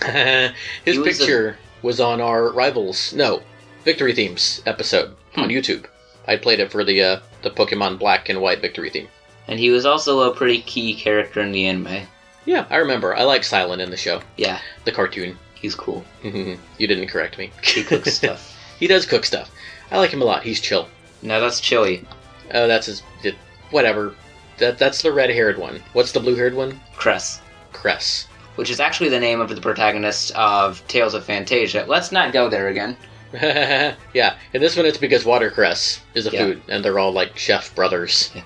[0.84, 3.42] His was picture was on our rivals, no,
[3.82, 5.50] Victory Themes episode on Hmm.
[5.50, 5.86] YouTube.
[6.28, 9.08] I played it for the uh, the Pokemon Black and White Victory Theme.
[9.48, 12.06] And he was also a pretty key character in the anime.
[12.44, 13.14] Yeah, I remember.
[13.14, 15.38] I like Cilan in the show, Yeah, the cartoon.
[15.54, 16.04] he's cool.
[16.22, 16.60] Mm-hmm.
[16.78, 17.50] you didn't correct me.
[17.62, 18.56] He cooks stuff.
[18.80, 19.50] he does cook stuff.
[19.90, 20.42] I like him a lot.
[20.42, 20.88] He's chill.
[21.22, 22.04] No, that's Chili.
[22.52, 23.02] Oh, that's his.
[23.22, 23.36] It,
[23.70, 24.14] whatever.
[24.58, 25.82] That that's the red-haired one.
[25.92, 26.80] What's the blue-haired one?
[26.96, 27.40] Cress.
[27.72, 28.26] Cress.
[28.56, 31.86] Which is actually the name of the protagonist of Tales of Phantasia.
[31.86, 32.96] Let's not go there again.
[33.32, 36.38] yeah, in this one it's because watercress is a Yeah.
[36.44, 38.30] food, and they're all like chef brothers.
[38.34, 38.42] Yeah.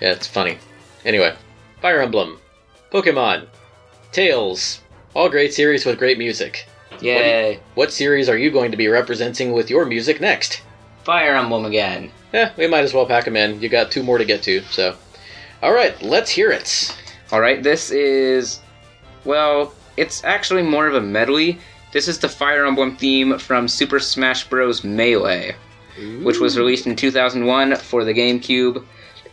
[0.00, 0.56] yeah, it's funny.
[1.04, 1.34] Anyway,
[1.82, 2.38] Fire Emblem,
[2.94, 3.48] Pokemon,
[4.12, 4.80] Tales,
[5.14, 6.68] all great series with great music.
[7.00, 7.58] Yay!
[7.74, 10.62] What series are you going to be representing with your music next?
[11.02, 12.12] Fire Emblem again.
[12.32, 13.60] Eh, we might as well pack them in.
[13.60, 14.96] You got two more to get to, so.
[15.60, 16.96] Alright, let's hear it.
[17.32, 18.60] Alright, this is.
[19.24, 21.58] Well, it's actually more of a medley.
[21.90, 24.84] This is the Fire Emblem theme from Super Smash Bros.
[24.84, 25.56] Melee,
[26.22, 28.84] which was released in 2001 for the GameCube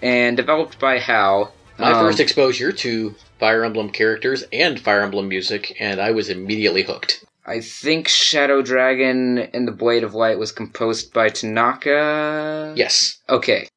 [0.01, 1.53] and developed by HAL.
[1.82, 6.30] My Um, first exposure to Fire Emblem characters and Fire Emblem music, and I was
[6.30, 7.24] immediately hooked.
[7.46, 12.74] I think Shadow Dragon and the Blade of Light was composed by Tanaka.
[12.76, 13.68] Yes, Okay.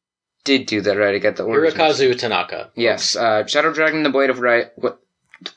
[0.44, 1.14] Did do that right.
[1.14, 1.80] I got the origins.
[1.80, 2.70] Hirokazu Tanaka.
[2.74, 3.16] Yes.
[3.16, 4.72] Uh, Shadow Dragon and the Blade of Light.
[4.76, 4.98] What?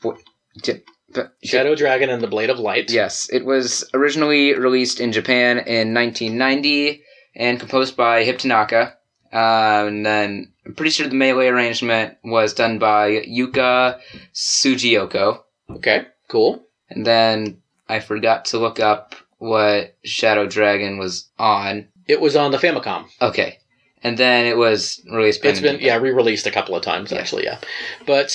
[0.00, 0.16] what
[0.62, 0.80] di-
[1.12, 2.90] the- Shadow Dragon and the Blade of Light.
[2.90, 3.28] Yes.
[3.30, 7.02] It was originally released in Japan in 1990
[7.36, 8.94] and composed by Hip Tanaka.
[9.32, 13.98] Uh, and then I'm pretty sure the melee arrangement was done by Yuka
[14.34, 15.40] Sugiyoko.
[15.70, 16.64] Okay, cool.
[16.88, 21.88] And then I forgot to look up what Shadow Dragon was on.
[22.06, 23.06] It was on the Famicom.
[23.20, 23.58] Okay.
[24.02, 27.18] And then it was released by It's been yeah re-released a couple of times Yeah.
[27.18, 27.44] actually.
[27.44, 27.58] Yeah,
[28.06, 28.32] but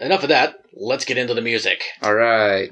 [0.00, 0.60] enough of that.
[0.74, 1.82] Let's get into the music.
[2.02, 2.70] All right,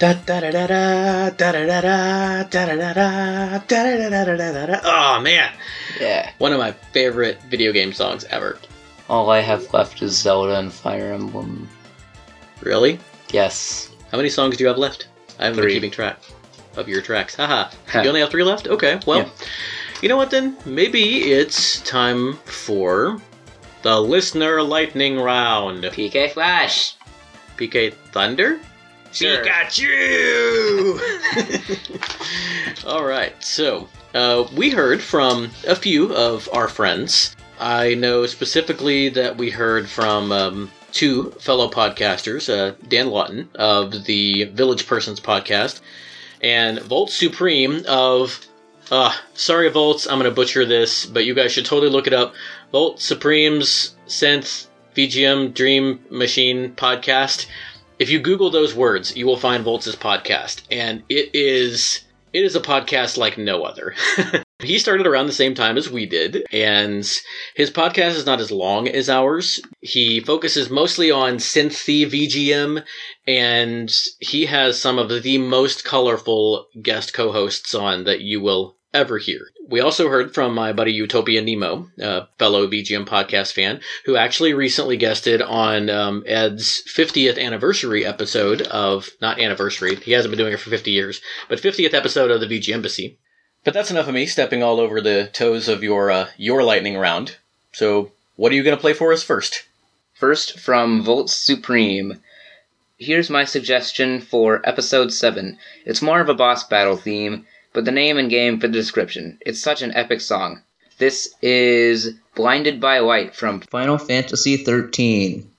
[0.00, 4.52] Da da da da da da da da da da da da da da da
[4.52, 4.80] da da.
[4.84, 5.52] Oh man,
[6.00, 6.30] Yeah.
[6.38, 8.58] one of my favorite video game songs ever.
[9.10, 11.68] All I have left is Zelda and Fire Emblem.
[12.62, 12.98] Really?
[13.30, 13.90] Yes.
[14.10, 15.08] How many songs do you have left?
[15.38, 15.74] I haven't Three.
[15.74, 16.18] been keeping track
[16.76, 17.34] of your tracks.
[17.34, 17.68] Haha.
[18.02, 18.68] You only have three left?
[18.68, 19.28] Okay, well, Yeah.
[20.00, 20.56] you know what then?
[20.64, 23.20] Maybe it's time for
[23.82, 25.84] the listener lightning round.
[25.84, 26.94] PK Flash.
[27.58, 28.60] PK Thunder?
[29.12, 29.44] Sure.
[29.44, 31.00] Pikachu!
[32.86, 37.34] All right, so uh, we heard from a few of our friends.
[37.58, 44.04] I know specifically that we heard from um, two fellow podcasters, uh, Dan Lawton of
[44.04, 45.80] the Village Persons podcast,
[46.42, 48.46] and Volt Supreme of.
[48.90, 52.34] Uh, sorry, Volts, I'm gonna butcher this, but you guys should totally look it up.
[52.72, 57.46] Volt Supreme's Synth VGM Dream Machine podcast
[58.00, 60.62] if you google those words you will find volts' podcast.
[60.72, 62.00] And it is
[62.32, 63.94] it is a podcast like no other.
[64.62, 67.10] He started around the same time as we did and
[67.54, 69.58] his podcast is not as long as ours.
[69.80, 72.84] He focuses mostly on synthy vgm
[73.26, 79.18] and he has some of the most colorful guest co-hosts on that you will ever
[79.18, 79.50] hear.
[79.68, 84.52] We also heard from my buddy Utopia Nemo, a fellow VGM podcast fan, who actually
[84.52, 90.52] recently guested on um, Ed's 50th anniversary episode of, not anniversary, he hasn't been doing
[90.52, 93.16] it for 50 years, but 50th episode of the VG Embassy.
[93.62, 96.96] But that's enough of me stepping all over the toes of your uh, your lightning
[96.96, 97.36] round.
[97.72, 99.64] So, what are you going to play for us first?
[100.14, 102.20] First from Volt Supreme.
[102.98, 105.58] Here's my suggestion for episode 7.
[105.84, 109.38] It's more of a boss battle theme, but the name and game fit the description.
[109.40, 110.62] It's such an epic song.
[110.98, 115.50] This is Blinded by Light from Final Fantasy 13.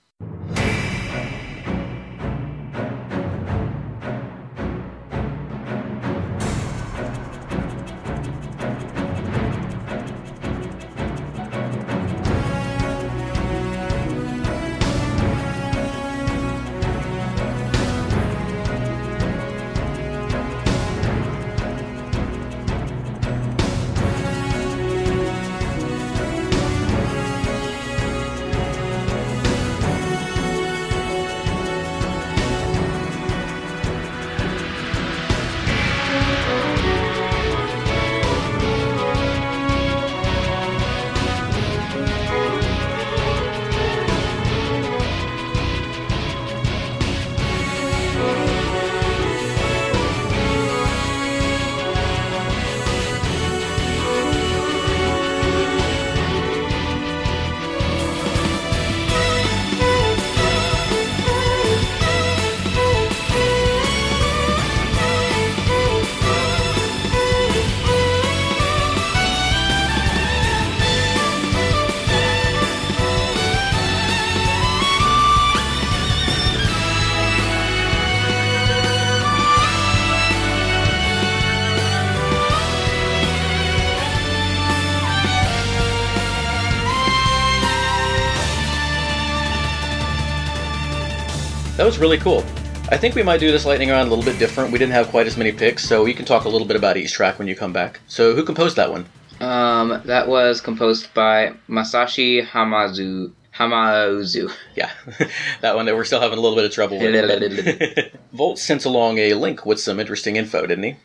[91.82, 92.44] That was really cool.
[92.90, 94.70] I think we might do this lightning round a little bit different.
[94.70, 96.96] We didn't have quite as many picks, so we can talk a little bit about
[96.96, 97.98] each track when you come back.
[98.06, 99.04] So, who composed that one?
[99.40, 103.32] Um, that was composed by Masashi Hamazu.
[103.58, 104.52] Hamauzu.
[104.76, 104.92] Yeah,
[105.60, 108.12] that one that we're still having a little bit of trouble with.
[108.32, 110.96] Volt sent along a link with some interesting info, didn't he?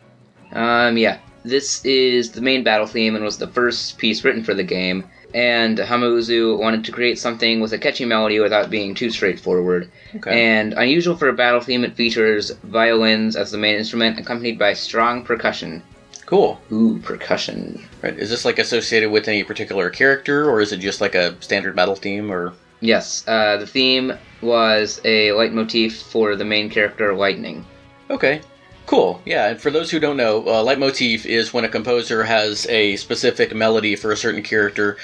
[0.52, 1.18] Um, yeah.
[1.44, 5.10] This is the main battle theme and was the first piece written for the game.
[5.38, 9.88] And Hamauzu wanted to create something with a catchy melody without being too straightforward.
[10.16, 10.32] Okay.
[10.44, 14.74] And unusual for a battle theme, it features violins as the main instrument, accompanied by
[14.74, 15.84] strong percussion.
[16.26, 16.60] Cool.
[16.72, 17.86] Ooh, percussion.
[18.02, 18.18] Right.
[18.18, 21.76] Is this like associated with any particular character, or is it just like a standard
[21.76, 22.32] battle theme?
[22.32, 27.64] Or Yes, uh, the theme was a leitmotif for the main character, Lightning.
[28.10, 28.42] okay,
[28.88, 29.22] cool.
[29.26, 29.50] Yeah.
[29.50, 33.54] And for those who don't know, uh, leitmotif is when a composer has a specific
[33.54, 34.98] melody for a certain character,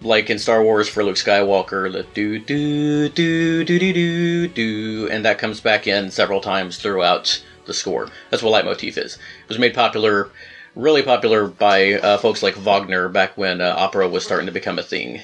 [0.00, 5.08] like in Star Wars for Luke Skywalker, the do do do do do do do,
[5.10, 8.08] and that comes back in several times throughout the score.
[8.30, 9.14] That's what leitmotif is.
[9.14, 10.30] It was made popular.
[10.76, 14.78] Really popular by uh, folks like Wagner back when uh, opera was starting to become
[14.78, 15.20] a thing.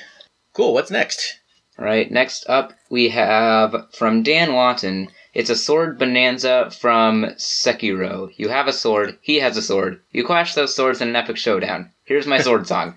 [0.52, 0.74] Cool.
[0.74, 1.38] What's next?
[1.78, 5.08] All right, next up we have from Dan Lawton.
[5.36, 8.32] It's a sword bonanza from Sekiro.
[8.38, 10.00] You have a sword, he has a sword.
[10.10, 11.90] You clash those swords in an epic showdown.
[12.04, 12.96] Here's my sword song.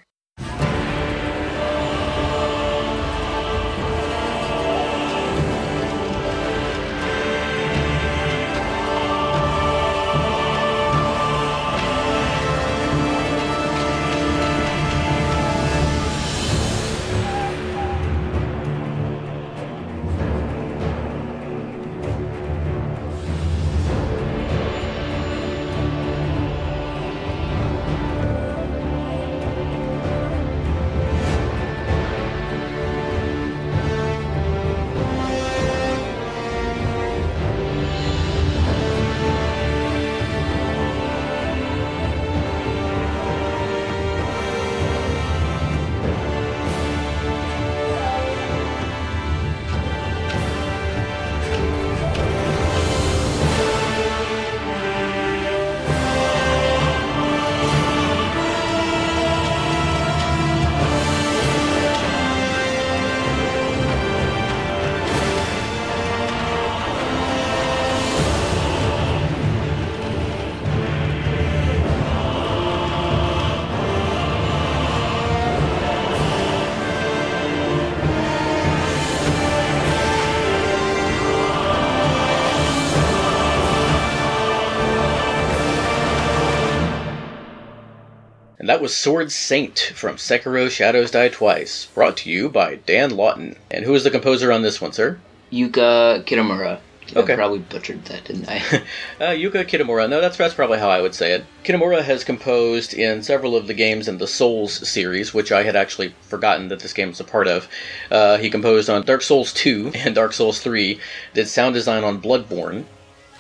[88.80, 93.58] That was Sword Saint from Sekiro Shadows Die Twice, brought to you by Dan Lawton.
[93.70, 95.20] And who is the composer on this one, sir?
[95.52, 96.80] Yuka Kitamura.
[97.14, 97.34] Okay.
[97.34, 98.60] I probably butchered that, didn't I?
[99.20, 100.10] Uh, Yuka Kitamura.
[100.10, 101.46] No, that's that's probably how I would say it.
[101.66, 105.76] Kitamura has composed in several of the games in the Souls series, which I had
[105.76, 107.68] actually forgotten that this game was a part of.
[108.10, 110.98] Uh, he composed on Dark Souls 2 and Dark Souls 3.
[111.34, 112.86] Did sound design on Bloodborne.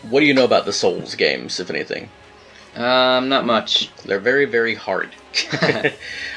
[0.10, 2.10] What do you know about the Souls games, if anything?
[2.76, 3.90] um, not much.
[4.04, 5.10] They're very, very hard.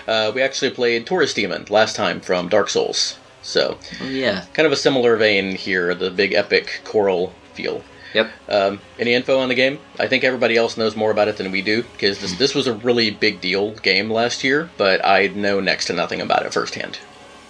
[0.08, 4.44] uh, we actually played Taurus Demon last time from Dark Souls, so Oh, yeah.
[4.52, 5.94] kind of a similar vein here.
[5.94, 7.82] The big epic choral feel.
[8.14, 8.30] Yep.
[8.48, 9.78] Um, any info on the game?
[9.98, 12.66] I think everybody else knows more about it than we do because this, this was
[12.66, 16.52] a really big deal game last year, but I know next to nothing about it
[16.52, 16.98] firsthand.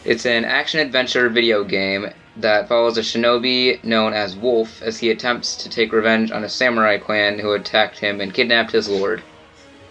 [0.04, 5.10] It's an action adventure video game that follows a shinobi known as Wolf as he
[5.10, 9.22] attempts to take revenge on a samurai clan who attacked him and kidnapped his lord.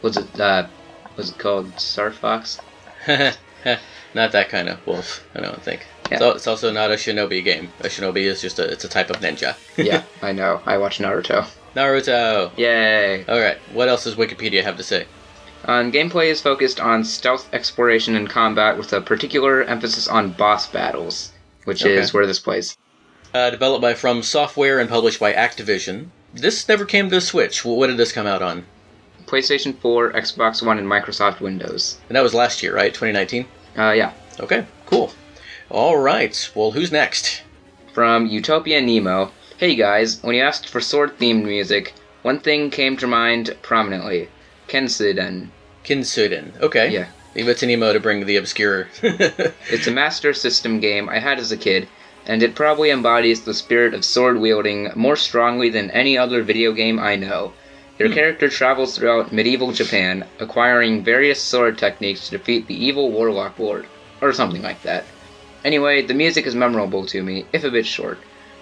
[0.02, 0.68] Was it uh
[1.16, 2.60] was it called Star Fox?
[3.08, 5.86] not that kind of wolf, I don't think.
[6.12, 6.20] Yeah.
[6.20, 7.72] So it's also not a shinobi game.
[7.80, 9.56] A shinobi is just a it's a type of ninja.
[9.78, 10.62] yeah, I know.
[10.66, 11.48] I watch Naruto.
[11.76, 12.52] Naruto.
[12.58, 13.26] Yay!
[13.26, 15.06] All right, what else does Wikipedia have to say?
[15.66, 20.68] Um, gameplay is focused on stealth exploration and combat with a particular emphasis on boss
[20.68, 21.32] battles,
[21.66, 21.96] which Okay.
[21.98, 22.76] is where this plays.
[23.34, 26.08] Uh, developed by From Software and published by Activision.
[26.34, 27.64] This never came to Switch.
[27.64, 28.66] What did this come out on?
[29.32, 31.98] PlayStation 4, Xbox One, and Microsoft Windows.
[32.10, 32.94] And that was last year, right?
[32.94, 33.46] 2019.
[33.78, 34.12] Uh, yeah.
[34.42, 35.14] Okay, cool.
[35.70, 36.52] All right.
[36.54, 37.42] Well, who's next?
[37.94, 39.32] From Utopia Nemo.
[39.58, 44.28] Hey guys, when you asked for sword themed music, one thing came to mind prominently
[44.68, 45.48] Kenseiden.
[45.86, 46.60] Kinsuden.
[46.60, 46.90] Okay.
[46.90, 47.08] Yeah.
[47.34, 48.90] Leave it to Nemo to bring the obscure.
[49.02, 51.88] It's a Master System game I had as a kid,
[52.26, 56.74] and it probably embodies the spirit of sword wielding more strongly than any other video
[56.74, 57.54] game I know.
[58.02, 63.60] Your character travels throughout medieval Japan, acquiring various sword techniques to defeat the evil warlock
[63.60, 63.86] lord,
[64.22, 65.06] or something like that.
[65.64, 68.18] Anyway, the music is memorable to me, if a bit short.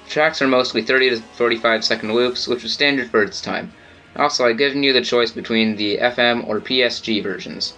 [0.10, 3.72] Tracks are mostly 30 to 45 second loops, which was standard for its time.
[4.18, 7.76] Also, I've given you the choice between the FM or PSG versions.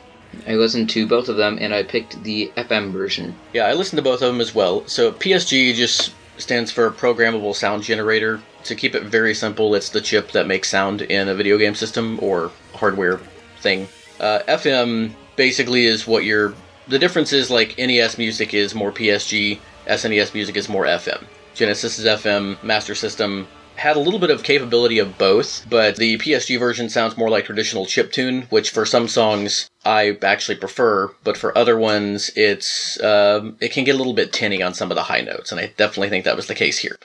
[0.47, 3.35] I listened to both of them and I picked the FM version.
[3.53, 4.87] yeah, I listened to both of them as well.
[4.87, 8.41] So PSG just stands for Programmable Sound Generator.
[8.65, 11.75] To keep it very simple, it's the chip that makes sound in a video game
[11.75, 13.19] system or hardware
[13.59, 13.87] thing.
[14.19, 16.53] Uh, FM basically is what your.
[16.87, 21.23] The difference is like NES music is more PSG, SNES music is more FM.
[21.53, 26.17] Genesis is FM, Master System had a little bit of capability of both, but the
[26.17, 31.35] PSG version sounds more like traditional chiptune, which for some songs I actually prefer, but
[31.35, 34.95] for other ones it's um, it can get a little bit tinny on some of
[34.95, 36.97] the high notes, and I definitely think that was the case here.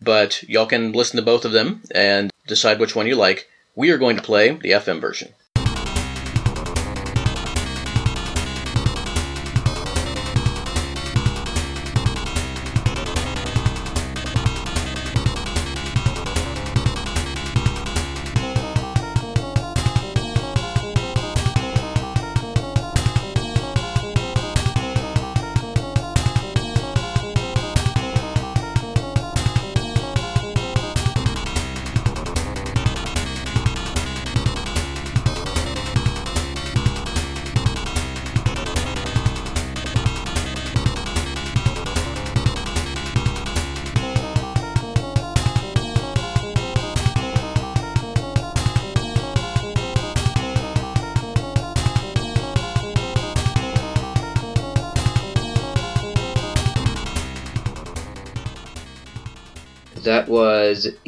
[0.00, 3.48] But y'all can listen to both of them and decide which one you like.
[3.74, 5.34] We are going to play the FM version.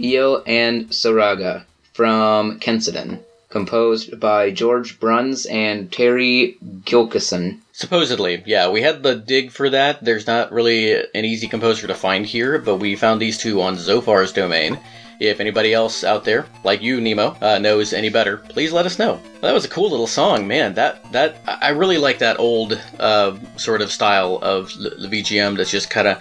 [0.02, 7.60] Io and Saraga from Kenseiden, composed by George Bruns and Terry Gilkison.
[7.72, 10.04] Supposedly, yeah, we had the dig for that.
[10.04, 13.76] There's not really an easy composer to find here, but we found these two on
[13.76, 14.78] Zophar's domain.
[15.18, 18.98] If anybody else out there, like you, Nemo, uh, knows any better, please let us
[18.98, 19.18] know.
[19.40, 20.74] That was a cool little song, man.
[20.74, 25.56] That that I really like that old uh, sort of style of the VGM.
[25.56, 26.18] That's just kind of.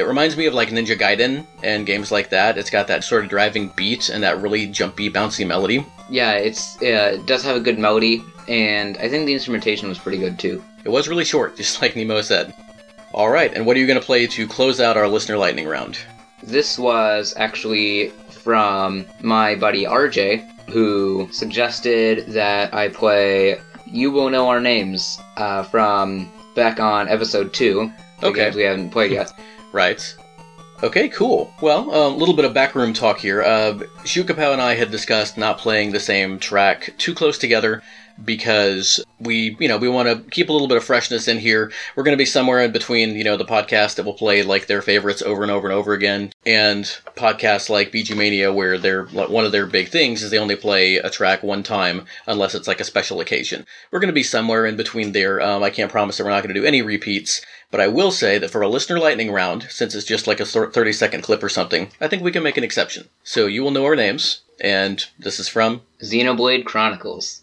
[0.00, 2.56] It reminds me of like Ninja Gaiden and games like that.
[2.56, 5.84] It's got that sort of driving beat and that really jumpy, bouncy melody.
[6.08, 9.98] Yeah, it's uh, it does have a good melody, and I think the instrumentation was
[9.98, 10.64] pretty good too.
[10.84, 12.54] It was really short, just like Nemo said.
[13.12, 15.66] All right, and what are you going to play to close out our listener lightning
[15.68, 15.98] round?
[16.42, 24.48] This was actually from my buddy RJ, who suggested that I play You Will Know
[24.48, 27.92] Our Names uh, from back on episode 2.
[28.20, 28.44] The Okay.
[28.44, 29.32] games we haven't played yet.
[29.72, 30.14] Right.
[30.82, 31.52] Okay, cool.
[31.60, 33.42] Well, a little bit of backroom talk here.
[33.42, 33.74] Uh,
[34.04, 37.82] Shukapow and I had discussed not playing the same track too close together
[38.24, 41.72] because we, you know, we want to keep a little bit of freshness in here.
[41.94, 44.66] We're going to be somewhere in between, you know, the podcast that will play like
[44.66, 46.84] their favorites over and over and over again, and
[47.16, 50.56] podcasts like BG Mania, where they're like, one of their big things is they only
[50.56, 53.66] play a track one time unless it's like a special occasion.
[53.90, 55.40] We're going to be somewhere in between there.
[55.40, 57.40] Um, I can't promise that we're not going to do any repeats,
[57.70, 60.46] but I will say that for a listener lightning round, since it's just like a
[60.46, 63.08] 30 second clip or something, I think we can make an exception.
[63.22, 67.42] So you will know our names, and this is from Xenoblade Chronicles.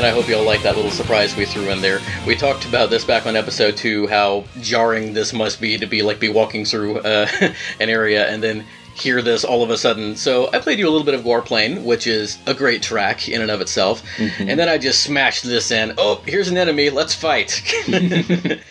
[0.00, 2.00] And I hope you all like that little surprise we threw in there.
[2.26, 6.00] We talked about this back on episode two, how jarring this must be to be
[6.00, 7.28] like be walking through uh,
[7.80, 8.64] an area and then
[8.94, 10.16] hear this all of a sudden.
[10.16, 13.28] So I played you a little bit of Gaur Plain, which is a great track
[13.28, 14.48] in and of itself, mm-hmm.
[14.48, 15.92] and then I just smashed this in.
[15.98, 16.88] Oh, here's an enemy.
[16.88, 17.62] Let's fight.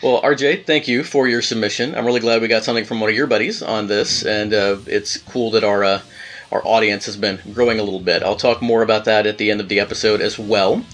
[0.00, 1.96] Well, RJ, thank you for your submission.
[1.96, 4.76] I'm really glad we got something from one of your buddies on this, and uh,
[4.86, 6.02] it's cool that our uh,
[6.50, 8.22] our audience has been growing a little bit.
[8.22, 10.84] I'll talk more about that at the end of the episode as well.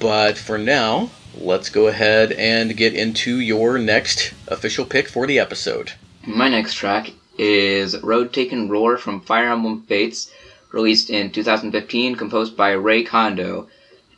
[0.00, 5.38] But for now, let's go ahead and get into your next official pick for the
[5.38, 5.92] episode.
[6.26, 10.30] My next track is Road Taken Roar from Fire Emblem Fates,
[10.72, 13.68] released in 2015, composed by Rei Kondoh,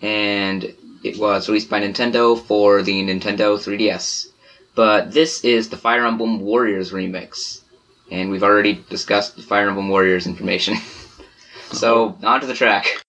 [0.00, 0.72] and
[1.02, 4.28] it was released by Nintendo for the Nintendo 3DS.
[4.74, 7.62] But this is the Fire Emblem Warriors remix
[8.10, 10.76] and we've already discussed the Fire Emblem Warriors information.
[11.72, 13.05] so, on to the track.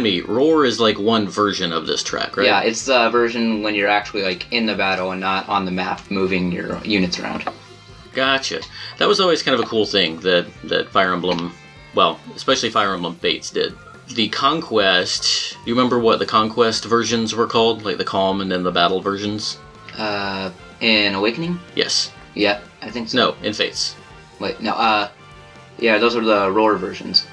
[0.00, 2.46] Remind me, Roar is like one version of this track, right?
[2.46, 5.70] Yeah, it's the version when you're actually like in the battle and not on the
[5.70, 7.48] map moving your units around.
[8.12, 8.60] Gotcha.
[8.98, 11.52] That was always kind of a cool thing that that Fire Emblem,
[11.94, 13.74] well, especially Fire Emblem Fates did.
[14.08, 15.56] The Conquest.
[15.66, 19.00] You remember what the Conquest versions were called, like the Calm and then the Battle
[19.00, 19.58] versions?
[19.96, 20.50] Uh,
[20.80, 21.60] in Awakening?
[21.76, 22.12] Yes.
[22.34, 23.16] Yeah, I think so.
[23.16, 23.94] No, in Fates.
[24.40, 25.10] Wait, no, uh,
[25.78, 27.26] yeah, those are the Roar versions.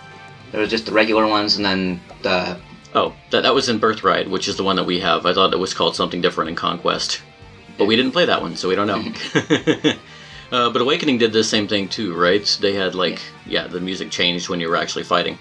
[0.51, 2.59] There was just the regular ones and then the.
[2.95, 5.25] Oh, that that was in Birthright, which is the one that we have.
[5.25, 7.21] I thought it was called something different in Conquest,
[7.77, 9.03] but we didn't play that one, so we don't know.
[10.51, 12.57] uh, but Awakening did the same thing too, right?
[12.61, 15.37] They had like yeah, the music changed when you were actually fighting,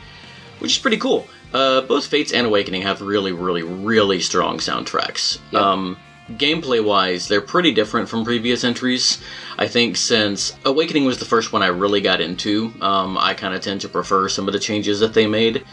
[0.59, 1.27] which is pretty cool.
[1.55, 5.39] Uh, both Fates and Awakening have really, really, really strong soundtracks.
[5.53, 5.63] Yep.
[5.63, 5.97] Um,
[6.33, 9.23] gameplay wise, they're pretty different from previous entries.
[9.59, 13.55] I think since Awakening was the first one I really got into, um, I kind
[13.55, 15.65] of tend to prefer some of the changes that they made.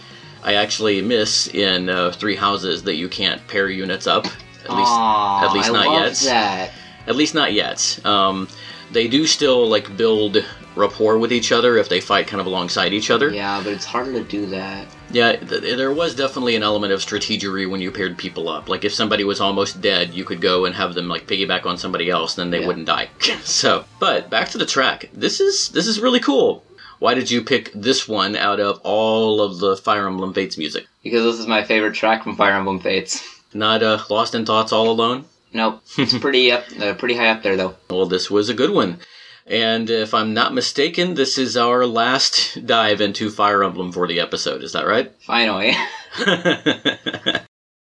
[0.43, 4.25] I actually miss in uh, Three Houses that you can't pair units up.
[4.25, 6.15] At least, Aw, at least I not yet.
[6.25, 6.71] that.
[7.07, 7.99] At least not yet.
[8.05, 8.47] Um,
[8.91, 10.43] they do still like build
[10.75, 13.30] rapport with each other if they fight kind of alongside each other.
[13.30, 14.88] Yeah, but it's harder to do that.
[15.14, 18.68] Yeah, th- there was definitely an element of strategery when you paired people up.
[18.68, 21.77] Like if somebody was almost dead, you could go and have them like piggyback on
[21.77, 22.68] somebody else, then they Yeah.
[22.68, 23.10] wouldn't die.
[23.44, 25.10] so, but back to the track.
[25.14, 26.64] This is this is really cool.
[26.99, 30.88] Why did you pick this one out of all of the Fire Emblem Fates music?
[31.03, 33.23] Because this is my favorite track from Fire Emblem Fates.
[33.53, 35.26] Not uh, Lost in Thoughts All Alone?
[35.53, 37.76] Nope, it's pretty up, uh, pretty high up there though.
[37.90, 38.99] Well, this was a good one.
[39.45, 44.20] And if I'm not mistaken, this is our last dive into Fire Emblem for the
[44.20, 44.64] episode.
[44.64, 45.11] Is that right?
[45.22, 45.74] Finally.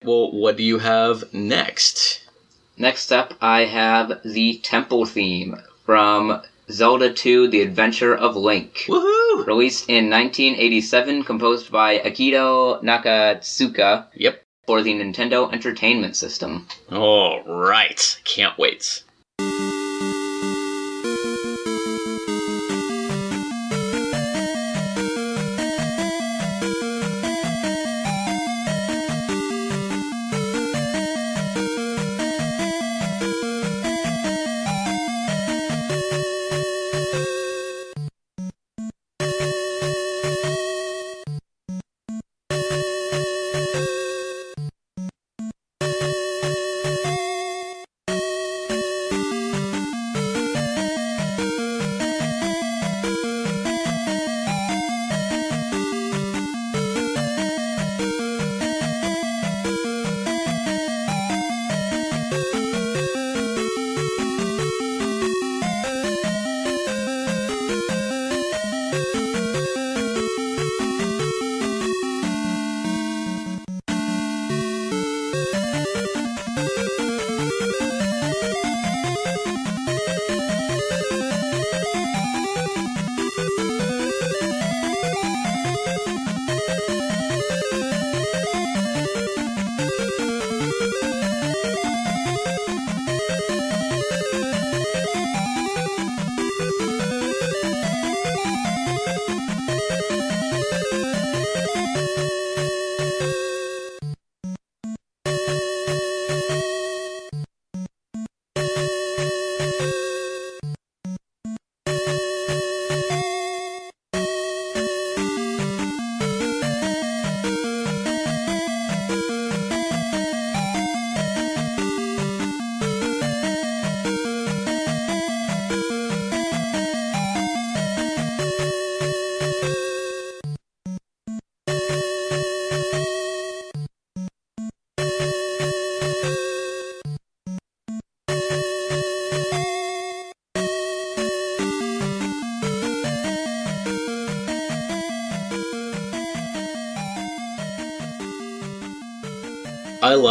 [0.05, 2.23] well, what do you have next?
[2.77, 8.85] Next up, I have the Temple theme from Zelda 2: The Adventure of Link.
[8.87, 9.47] Woohoo!
[9.47, 14.43] Released in 1987, composed by Akito Nakatsuka Yep.
[14.67, 16.69] for the Nintendo Entertainment System.
[16.93, 18.21] All right.
[18.25, 19.03] Can't wait.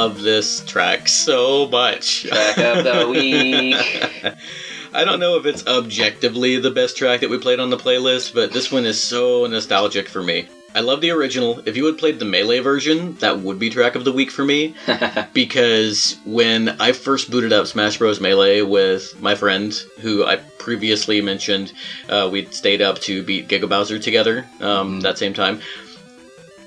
[0.07, 2.23] Love this track so much.
[2.23, 3.75] Track of the week.
[4.93, 8.33] I don't know if it's objectively the best track that we played on the playlist,
[8.33, 10.47] but this one is so nostalgic for me.
[10.73, 11.61] I love the original.
[11.65, 14.45] If you had played the Melee version, that would be track of the week for
[14.45, 14.75] me.
[15.33, 18.21] because when I first booted up Smash Bros.
[18.21, 21.73] Melee with my friend, who I previously mentioned,
[22.07, 25.59] uh, we stayed up to beat Giga Bowser together um, that same time.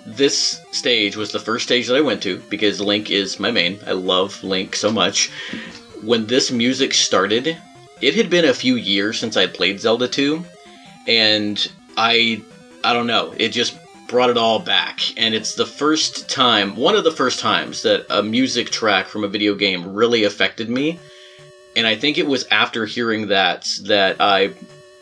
[0.07, 3.79] This stage was the first stage that I went to because Link is my main.
[3.87, 5.31] I love Link so much.
[6.03, 7.57] When this music started,
[8.01, 10.45] it had been a few years since I'd played Zelda 2,
[11.07, 12.43] and I
[12.83, 13.79] I don't know, it just
[14.09, 18.07] brought it all back, and it's the first time, one of the first times, that
[18.11, 20.99] a music track from a video game really affected me.
[21.77, 24.49] And I think it was after hearing that that I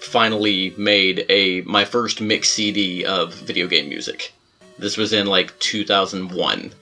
[0.01, 4.33] finally made a my first mix CD of video game music.
[4.79, 6.73] This was in like 2001,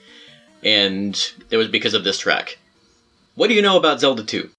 [0.63, 2.59] and it was because of this track.
[3.35, 4.51] What do you know about Zelda 2?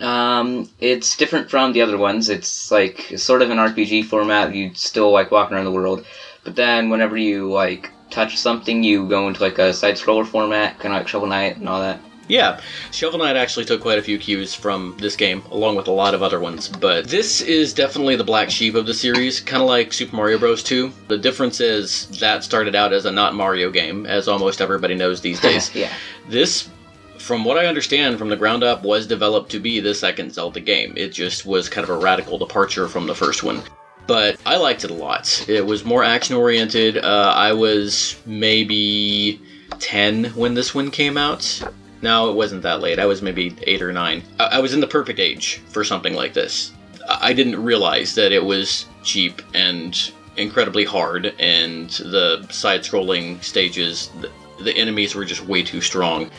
[0.00, 2.28] Um, it's different from the other ones.
[2.28, 4.54] It's like sort of an RPG format.
[4.54, 6.04] You still like walking around the world,
[6.42, 10.78] but then whenever you like touch something, you go into like a side scroller format,
[10.78, 12.00] kind of like Shovel Knight and all that.
[12.26, 12.60] Yeah,
[12.90, 16.14] Shovel Knight actually took quite a few cues from this game, along with a lot
[16.14, 16.68] of other ones.
[16.68, 20.38] But this is definitely the black sheep of the series, kind of like Super Mario
[20.38, 20.62] Bros.
[20.62, 20.90] 2.
[21.08, 25.20] The difference is that started out as a not Mario game, as almost everybody knows
[25.20, 25.74] these days.
[25.74, 25.92] yeah.
[26.28, 26.70] This,
[27.18, 30.60] from what I understand from the ground up, was developed to be the second Zelda
[30.60, 30.94] game.
[30.96, 33.62] It just was kind of a radical departure from the first one.
[34.06, 35.46] But I liked it a lot.
[35.48, 36.98] It was more action oriented.
[36.98, 39.40] Uh, I was maybe
[39.78, 41.62] 10 when this one came out.
[42.04, 42.98] No, it wasn't that late.
[42.98, 44.22] I was maybe 8 or 9.
[44.38, 46.72] I, I was in the perfect age for something like this.
[47.08, 53.42] I I didn't realize that it was cheap and incredibly hard, and the side scrolling
[53.42, 54.30] stages, the,
[54.62, 56.30] the enemies were just way too strong.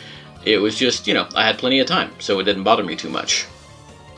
[0.46, 2.96] It was just, you know, I had plenty of time, so it didn't bother me
[2.96, 3.48] too much.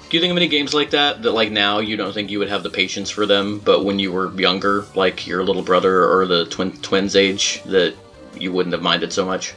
[0.10, 2.40] Do you think of any games like that that, like now, you don't think you
[2.40, 6.06] would have the patience for them, but when you were younger, like your little brother
[6.12, 7.96] or the twin twins age, that
[8.38, 9.54] you wouldn't have minded so much?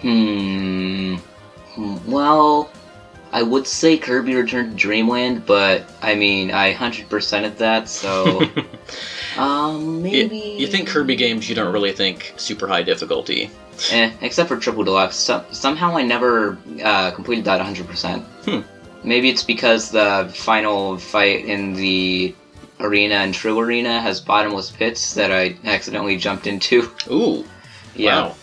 [0.00, 1.16] Hmm.
[2.06, 2.70] Well,
[3.32, 8.42] I would say Kirby Return to Dreamland, but I mean, I 100%ed that, so.
[9.40, 10.56] um, You, maybe.
[10.58, 13.50] you think Kirby games, you don't really think super high difficulty.
[13.92, 15.14] Eh, except for Triple Deluxe.
[15.16, 18.22] So, somehow I never uh, completed that 100%.
[18.44, 18.60] Hmm.
[19.06, 22.34] Maybe it's because the final fight in the
[22.80, 26.90] arena and True Arena has bottomless pits that I accidentally jumped into.
[27.10, 27.44] Ooh,
[27.94, 28.28] Yeah.
[28.28, 28.34] wow.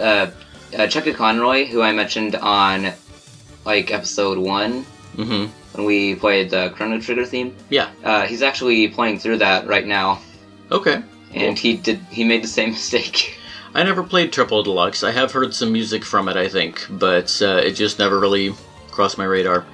[0.00, 0.30] Uh,
[0.78, 2.92] uh, Chucky Conroy, who I mentioned on
[3.64, 4.82] like episode one
[5.16, 7.90] hmm when we played the Chrono Trigger theme, Yeah.
[8.02, 10.20] uh, he's actually playing through that right now,
[10.72, 11.00] Okay.
[11.32, 13.38] and he did he made the same mistake.
[13.72, 15.04] I never played Triple Deluxe.
[15.04, 18.52] I have heard some music from it, I think, but uh, it just never really
[18.90, 19.64] crossed my radar.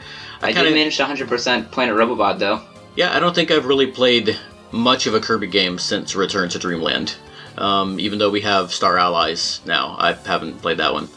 [0.42, 2.60] I, kinda- did manage 100% Planet Robobot though.
[2.94, 4.38] Yeah, I don't think I've really played
[4.72, 7.16] much of a Kirby game since Return to Dreamland.
[7.58, 11.08] Um, even though we have Star Allies now, I haven't played that one.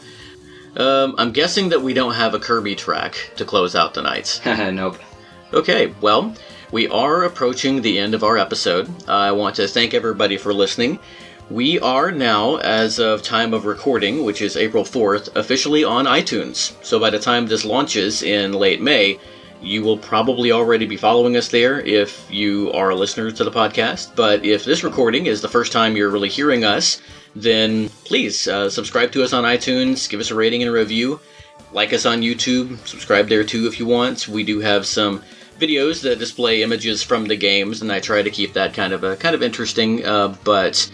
[0.76, 4.40] Um, I'm guessing that we don't have a Kirby track to close out the night.
[4.46, 4.98] nope.
[5.52, 6.34] Okay, well,
[6.70, 8.88] we are approaching the end of our episode.
[9.08, 11.00] I want to thank everybody for listening.
[11.50, 16.72] We are now, as of time of recording, which is April 4th, officially on iTunes.
[16.84, 19.18] So by the time this launches in late May,
[19.62, 23.50] you will probably already be following us there if you are a listener to the
[23.50, 24.14] podcast.
[24.16, 27.00] But if this recording is the first time you're really hearing us,
[27.36, 31.20] then please uh, subscribe to us on iTunes, give us a rating and a review
[31.72, 34.28] like us on YouTube, subscribe there too if you want.
[34.28, 35.22] We do have some
[35.58, 39.04] videos that display images from the games, and I try to keep that kind of
[39.04, 40.04] a kind of interesting.
[40.04, 40.90] Uh, but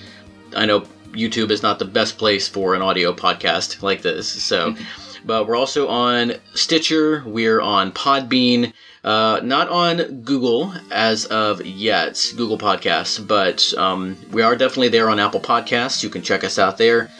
[0.54, 0.82] I know
[1.12, 4.74] YouTube is not the best place for an audio podcast like this, so.
[5.26, 7.24] But we're also on Stitcher.
[7.26, 8.72] We're on Podbean.
[9.02, 15.10] Uh, not on Google as of yet, Google Podcasts, but um, we are definitely there
[15.10, 16.02] on Apple Podcasts.
[16.02, 17.10] You can check us out there.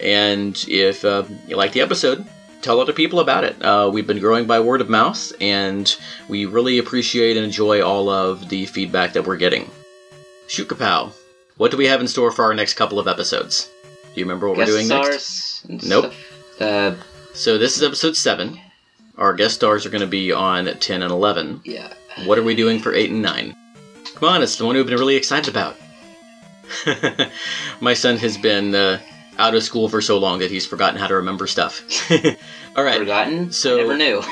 [0.00, 2.26] And if uh, you like the episode,
[2.62, 3.60] tell other people about it.
[3.62, 5.96] Uh, we've been growing by word of mouth, and
[6.28, 9.70] we really appreciate and enjoy all of the feedback that we're getting.
[10.48, 11.12] Shoot Kapow,
[11.56, 13.70] what do we have in store for our next couple of episodes?
[13.82, 15.68] Do you remember what Guest we're doing next?
[15.68, 16.12] Nope.
[16.12, 16.60] stuff.
[16.60, 16.94] Uh,
[17.36, 18.58] So this is episode 7.
[19.18, 21.60] Our guest stars are going to be on 10 and 11.
[21.64, 21.92] yeah.
[22.24, 23.54] What are we doing for 8 and 9?
[24.14, 25.76] Come on, it's the one we've been really excited about.
[27.80, 28.98] My son has been uh,
[29.36, 31.82] out of school for so long that he's forgotten how to remember stuff.
[32.74, 32.98] All right.
[32.98, 33.52] Forgotten?
[33.52, 34.22] So- never knew.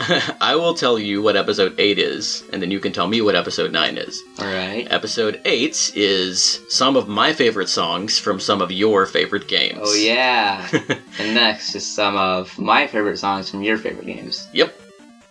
[0.40, 3.34] I will tell you what episode 8 is, and then you can tell me what
[3.34, 4.22] episode 9 is.
[4.38, 4.90] Alright.
[4.90, 9.78] Episode 8 is some of my favorite songs from some of your favorite games.
[9.82, 10.66] Oh, yeah.
[11.18, 14.48] and next is some of my favorite songs from your favorite games.
[14.54, 14.74] Yep.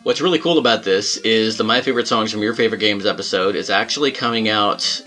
[0.04, 3.56] What's really cool about this is the My Favorite Songs from Your Favorite Games episode
[3.56, 5.04] is actually coming out,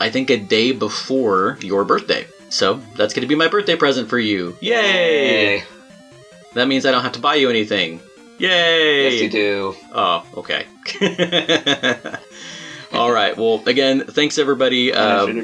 [0.00, 2.26] I think, a day before your birthday.
[2.48, 4.56] So that's going to be my birthday present for you.
[4.60, 5.56] Yay!
[5.56, 5.64] Yay.
[6.54, 8.00] That means I don't have to buy you anything.
[8.38, 9.10] Yay!
[9.10, 9.74] Yes, you do.
[9.92, 10.66] Oh, okay.
[12.92, 13.36] All right.
[13.36, 14.92] Well, again, thanks everybody.
[14.92, 15.36] Uh, Um,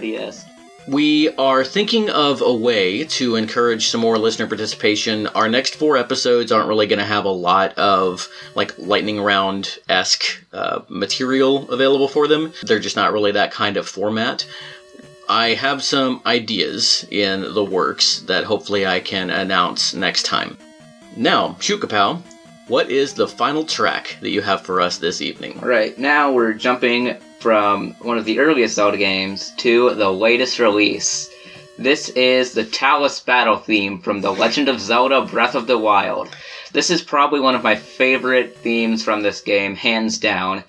[0.89, 5.27] we are thinking of a way to encourage some more listener participation.
[5.29, 9.79] Our next four episodes aren't really going to have a lot of like lightning round
[9.89, 12.53] esque uh, material available for them.
[12.63, 14.47] They're just not really that kind of format.
[15.29, 20.59] I have some ideas in the works that hopefully I can announce next time.
[21.17, 22.21] Now, Shukapow,
[22.71, 25.59] what is the final track that you have for us this evening?
[25.61, 30.61] All right, now we're jumping from one of the earliest Zelda games to the latest
[30.61, 31.29] release.
[31.79, 36.29] This is the Talus battle theme from The Legend of Zelda Breath of the Wild.
[36.71, 40.63] This is probably one of my favorite themes from this game, hands down.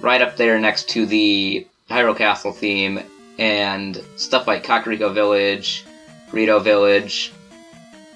[0.00, 3.00] Right up there next to the Hyrule Castle theme
[3.38, 5.84] and stuff like Kakariko Village,
[6.32, 7.32] Rito Village.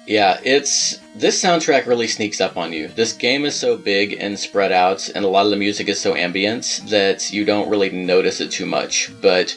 [0.09, 2.87] Yeah, it's this soundtrack really sneaks up on you.
[2.87, 6.01] This game is so big and spread out, and a lot of the music is
[6.01, 9.11] so ambient that you don't really notice it too much.
[9.21, 9.55] But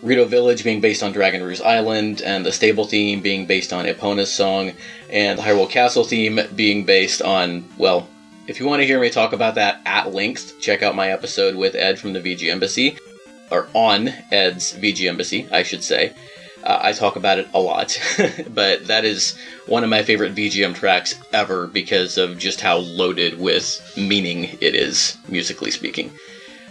[0.00, 3.84] Rito Village being based on Dragon Roost Island, and the stable theme being based on
[3.84, 4.72] Epona's song,
[5.10, 8.08] and the Hyrule Castle theme being based on, well,
[8.46, 11.56] if you want to hear me talk about that at length, check out my episode
[11.56, 12.96] with Ed from the VG Embassy,
[13.50, 16.14] or on Ed's VG Embassy, I should say.
[16.64, 18.00] Uh, I talk about it a lot,
[18.48, 19.36] but that is
[19.66, 24.74] one of my favorite VGM tracks ever because of just how loaded with meaning it
[24.74, 26.10] is, musically speaking.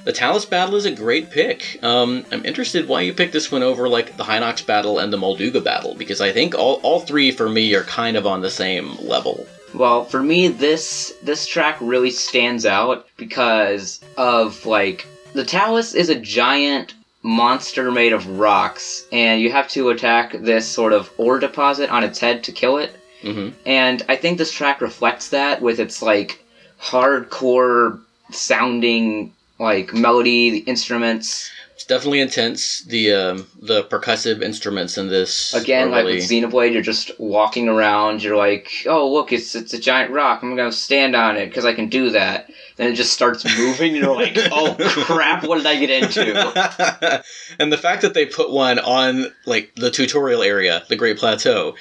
[0.04, 1.82] The Talus battle is a great pick.
[1.82, 5.18] Um, I'm interested why you picked this one over like the Hinox battle and the
[5.18, 8.50] Molduga battle because I think all, all three for me are kind of on the
[8.50, 9.48] same level.
[9.74, 16.10] Well, for me, this this track really stands out because of like the Talus is
[16.10, 21.40] a giant monster made of rocks, and you have to attack this sort of ore
[21.40, 22.96] deposit on its head to kill it.
[23.24, 23.56] Mm-hmm.
[23.66, 26.44] And I think this track reflects that with its like
[26.80, 28.02] hardcore
[28.32, 31.50] sounding like melody, the instruments.
[31.74, 32.82] It's definitely intense.
[32.84, 37.70] The um, the percussive instruments in this Again, like really- with Xenoblade, you're just walking
[37.70, 38.22] around.
[38.22, 40.44] You're like, oh look, it's it's a giant rock.
[40.44, 42.50] I'm gonna stand on it because I can do that.
[42.76, 43.94] Then it just starts moving.
[43.94, 44.76] and You're like, oh
[45.06, 47.24] crap, what did I get into?
[47.60, 51.76] and the fact that they put one on like the tutorial area, the Great Plateau,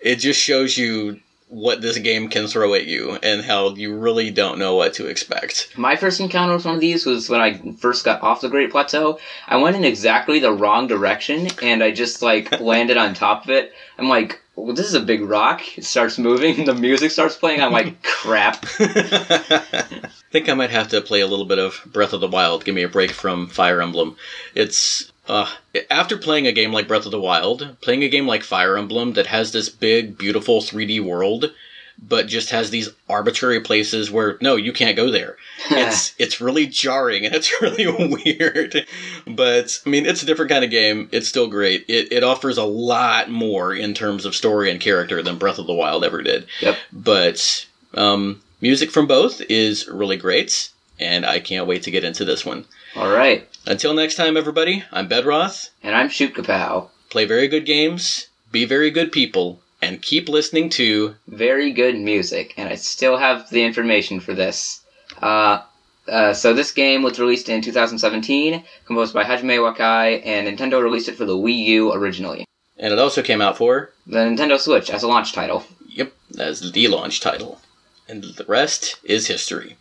[0.00, 4.30] it just shows you what this game can throw at you and how you really
[4.30, 5.72] don't know what to expect.
[5.76, 8.70] My first encounter with one of these was when I first got off the Great
[8.70, 9.18] Plateau.
[9.46, 13.50] I went in exactly the wrong direction and I just like landed on top of
[13.50, 13.72] it.
[13.96, 15.76] I'm like, well, this is a big rock.
[15.78, 16.64] It starts moving.
[16.66, 17.60] The music starts playing.
[17.60, 18.66] I'm like, crap.
[18.80, 20.00] I
[20.32, 22.64] think I might have to play a little bit of Breath of the Wild.
[22.64, 24.16] Give me a break from Fire Emblem.
[24.54, 25.48] It's uh,
[25.90, 29.12] after playing a game like Breath of the Wild, playing a game like Fire Emblem
[29.12, 31.52] that has this big, beautiful 3D world,
[31.98, 35.36] but just has these arbitrary places where no, you can't go there.
[35.70, 38.86] It's it's really jarring and it's really weird.
[39.26, 41.08] But I mean, it's a different kind of game.
[41.12, 41.84] It's still great.
[41.88, 45.66] It it offers a lot more in terms of story and character than Breath of
[45.66, 46.46] the Wild ever did.
[46.60, 46.76] Yep.
[46.92, 50.70] But um, music from both is really great,
[51.00, 52.66] and I can't wait to get into this one.
[52.94, 53.48] All right.
[53.66, 55.70] Until next time, everybody, I'm Bedroth.
[55.82, 56.88] And I'm Shoot Kapow.
[57.10, 61.16] Play very good games, be very good people, and keep listening to.
[61.28, 62.54] Very good music.
[62.56, 64.82] And I still have the information for this.
[65.20, 65.62] Uh,
[66.08, 71.08] uh, so this game was released in 2017, composed by Hajime Wakai, and Nintendo released
[71.08, 72.44] it for the Wii U originally.
[72.78, 75.64] And it also came out for, The Nintendo Switch as a launch title.
[75.88, 77.60] yep, as the launch title.
[78.08, 79.76] And the rest is history,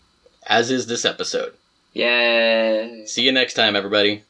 [0.47, 1.53] as is this episode.
[1.93, 3.03] Yay!
[3.05, 4.23] See you next time, everybody.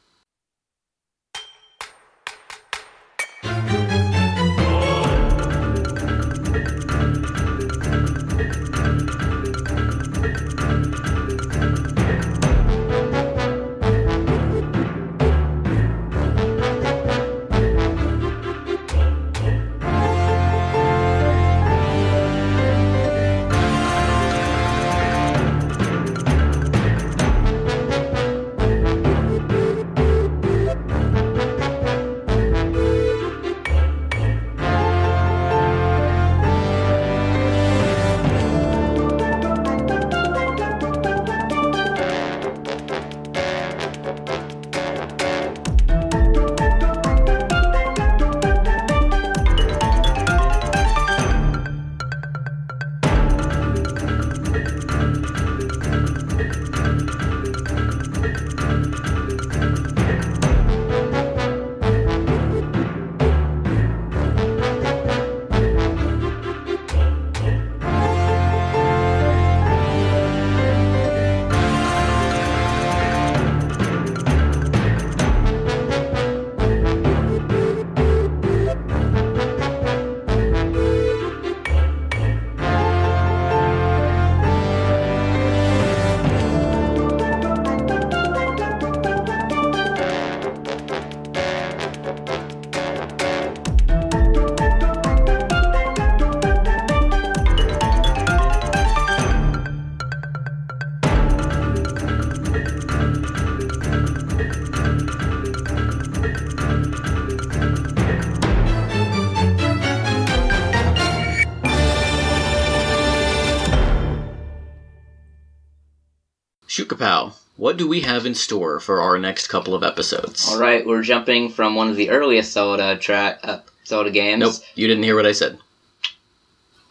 [117.66, 120.48] What do we have in store for our next couple of episodes?
[120.48, 124.38] All right, we're jumping from one of the earliest Zelda track uh, Zelda games.
[124.38, 125.58] Nope, you didn't hear what I said.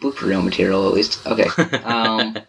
[0.02, 1.26] Blooper reel material, at least.
[1.26, 1.48] Okay.
[1.84, 2.38] Um,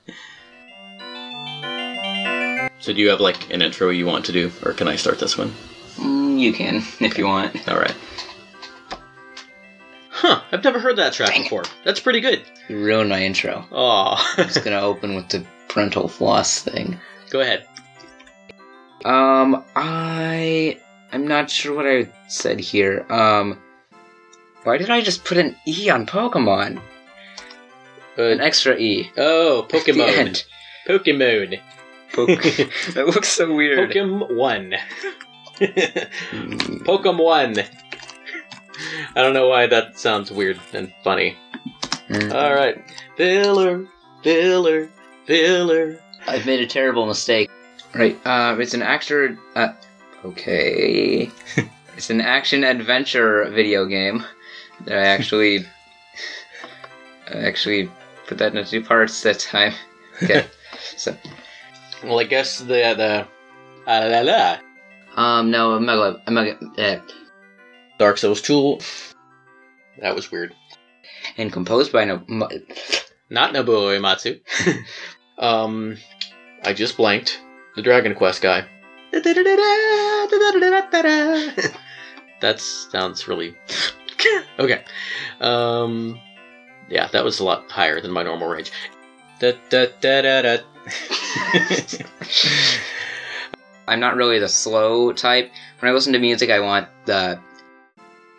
[2.80, 5.18] So do you have like an intro you want to do, or can I start
[5.20, 5.52] this one?
[5.96, 7.68] mm, you can if you want.
[7.68, 7.94] All right.
[10.10, 10.40] Huh?
[10.50, 11.44] I've never heard that track Dang it.
[11.44, 11.64] before.
[11.84, 12.42] That's pretty good.
[12.68, 13.64] You ruined my intro.
[13.72, 14.34] Aw.
[14.38, 16.98] It's gonna open with the parental floss thing.
[17.30, 17.66] Go ahead.
[19.06, 20.78] Um, I
[21.12, 23.06] I'm not sure what I said here.
[23.10, 23.58] Um,
[24.64, 26.80] why did I just put an E on Pokemon?
[28.18, 29.10] An Uh, extra E.
[29.16, 30.16] oh, at the Pokemon.
[30.18, 30.44] end.
[30.88, 31.60] Pokemon.
[32.12, 32.26] Poke-
[32.94, 33.90] that looks so weird.
[33.90, 34.74] Pokemon one.
[35.60, 37.54] Pokemon one.
[39.14, 41.36] I don't know why that sounds weird and funny.
[42.08, 42.34] mm.
[42.34, 42.76] All right,
[43.16, 43.86] filler,
[44.22, 44.88] filler,
[45.26, 45.98] filler.
[46.26, 47.50] I've made a terrible mistake.
[47.96, 48.18] Right.
[48.26, 49.38] Uh, it's an actor.
[49.54, 49.72] Uh,
[50.24, 51.30] okay.
[51.96, 54.22] it's an action adventure video game
[54.84, 55.64] that I actually,
[57.28, 57.90] I actually
[58.26, 59.72] put that into two parts that time.
[60.22, 60.46] Okay.
[60.96, 61.16] so,
[62.04, 63.26] Well, I guess the the
[63.86, 64.58] uh, la, la.
[65.16, 67.00] um, no, Mega, Mega, uh,
[67.98, 68.80] Dark Souls Tool.
[70.02, 70.54] That was weird.
[71.38, 72.22] and composed by no.
[73.30, 74.40] Not Nobuo Uematsu.
[75.38, 75.96] um,
[76.62, 77.40] I just blanked.
[77.76, 78.64] The Dragon Quest guy.
[82.40, 83.54] that sounds really
[84.58, 84.82] okay.
[85.40, 86.20] Um,
[86.88, 88.72] yeah, that was a lot higher than my normal range.
[89.38, 90.56] Da, da, da, da, da.
[93.88, 95.50] I'm not really the slow type.
[95.78, 97.38] When I listen to music, I want the.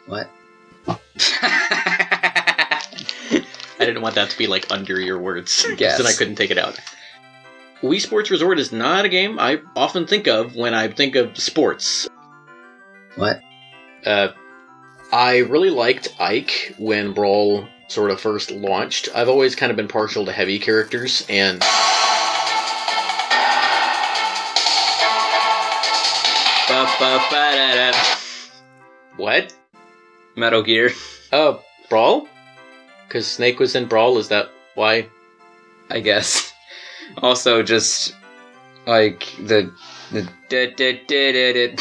[0.08, 0.30] What?
[3.80, 5.68] I didn't want that to be like under your words.
[5.78, 5.98] Yes.
[5.98, 6.80] Then I couldn't take it out.
[7.82, 11.38] Wii Sports Resort is not a game I often think of when I think of
[11.38, 12.08] sports.
[13.16, 13.42] what?
[14.06, 14.30] Uh,
[15.12, 19.10] I really liked Ike when Brawl sort of first launched.
[19.14, 21.62] I've always kind of been partial to heavy characters, and
[29.18, 29.54] what?
[30.36, 30.92] Metal Gear.
[31.32, 32.28] Oh, Brawl?
[33.08, 34.18] Because Snake was in Brawl.
[34.18, 35.08] Is that why?
[35.90, 36.47] I guess.
[37.22, 38.14] Also, just
[38.86, 39.72] like the
[40.12, 41.76] the da- da- da-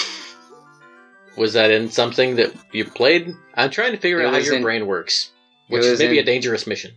[1.37, 3.35] Was that in something that you played?
[3.55, 5.31] I'm trying to figure It out how your in- brain works,
[5.69, 6.93] which is maybe in- a dangerous mission.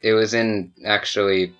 [0.00, 1.52] It was in actually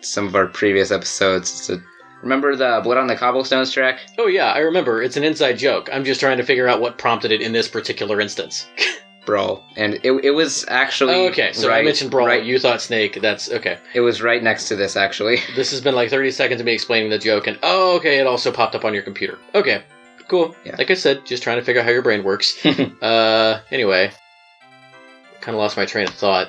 [0.00, 1.50] some of our previous episodes.
[1.50, 1.80] So,
[2.22, 4.00] remember the Blood on the Cobblestones track?
[4.18, 5.02] Oh yeah, I remember.
[5.02, 5.88] It's an inside joke.
[5.92, 8.66] I'm just trying to figure out what prompted it in this particular instance.
[9.24, 12.26] Brawl, and it, it was actually Oh, okay, so I mentioned Brawl.
[12.26, 13.20] Right, You thought Snake.
[13.20, 13.78] That's okay.
[13.94, 15.38] it was right next to this actually.
[15.54, 18.26] This has been like 30 seconds of me explaining the joke, and oh, okay, it
[18.26, 19.38] also popped up on your computer.
[19.54, 19.84] Okay,
[20.28, 20.56] cool.
[20.64, 20.74] Yeah.
[20.76, 22.64] Like I said, just trying to figure out how your brain works.
[22.66, 24.10] uh, anyway,
[25.40, 26.48] kind of lost my train of thought.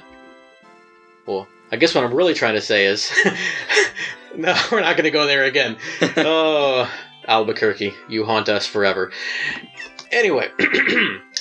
[1.27, 3.11] Well, I guess what I'm really trying to say is,
[4.35, 5.77] no, we're not going to go there again.
[6.17, 6.89] oh,
[7.27, 9.11] Albuquerque, you haunt us forever.
[10.11, 10.49] Anyway,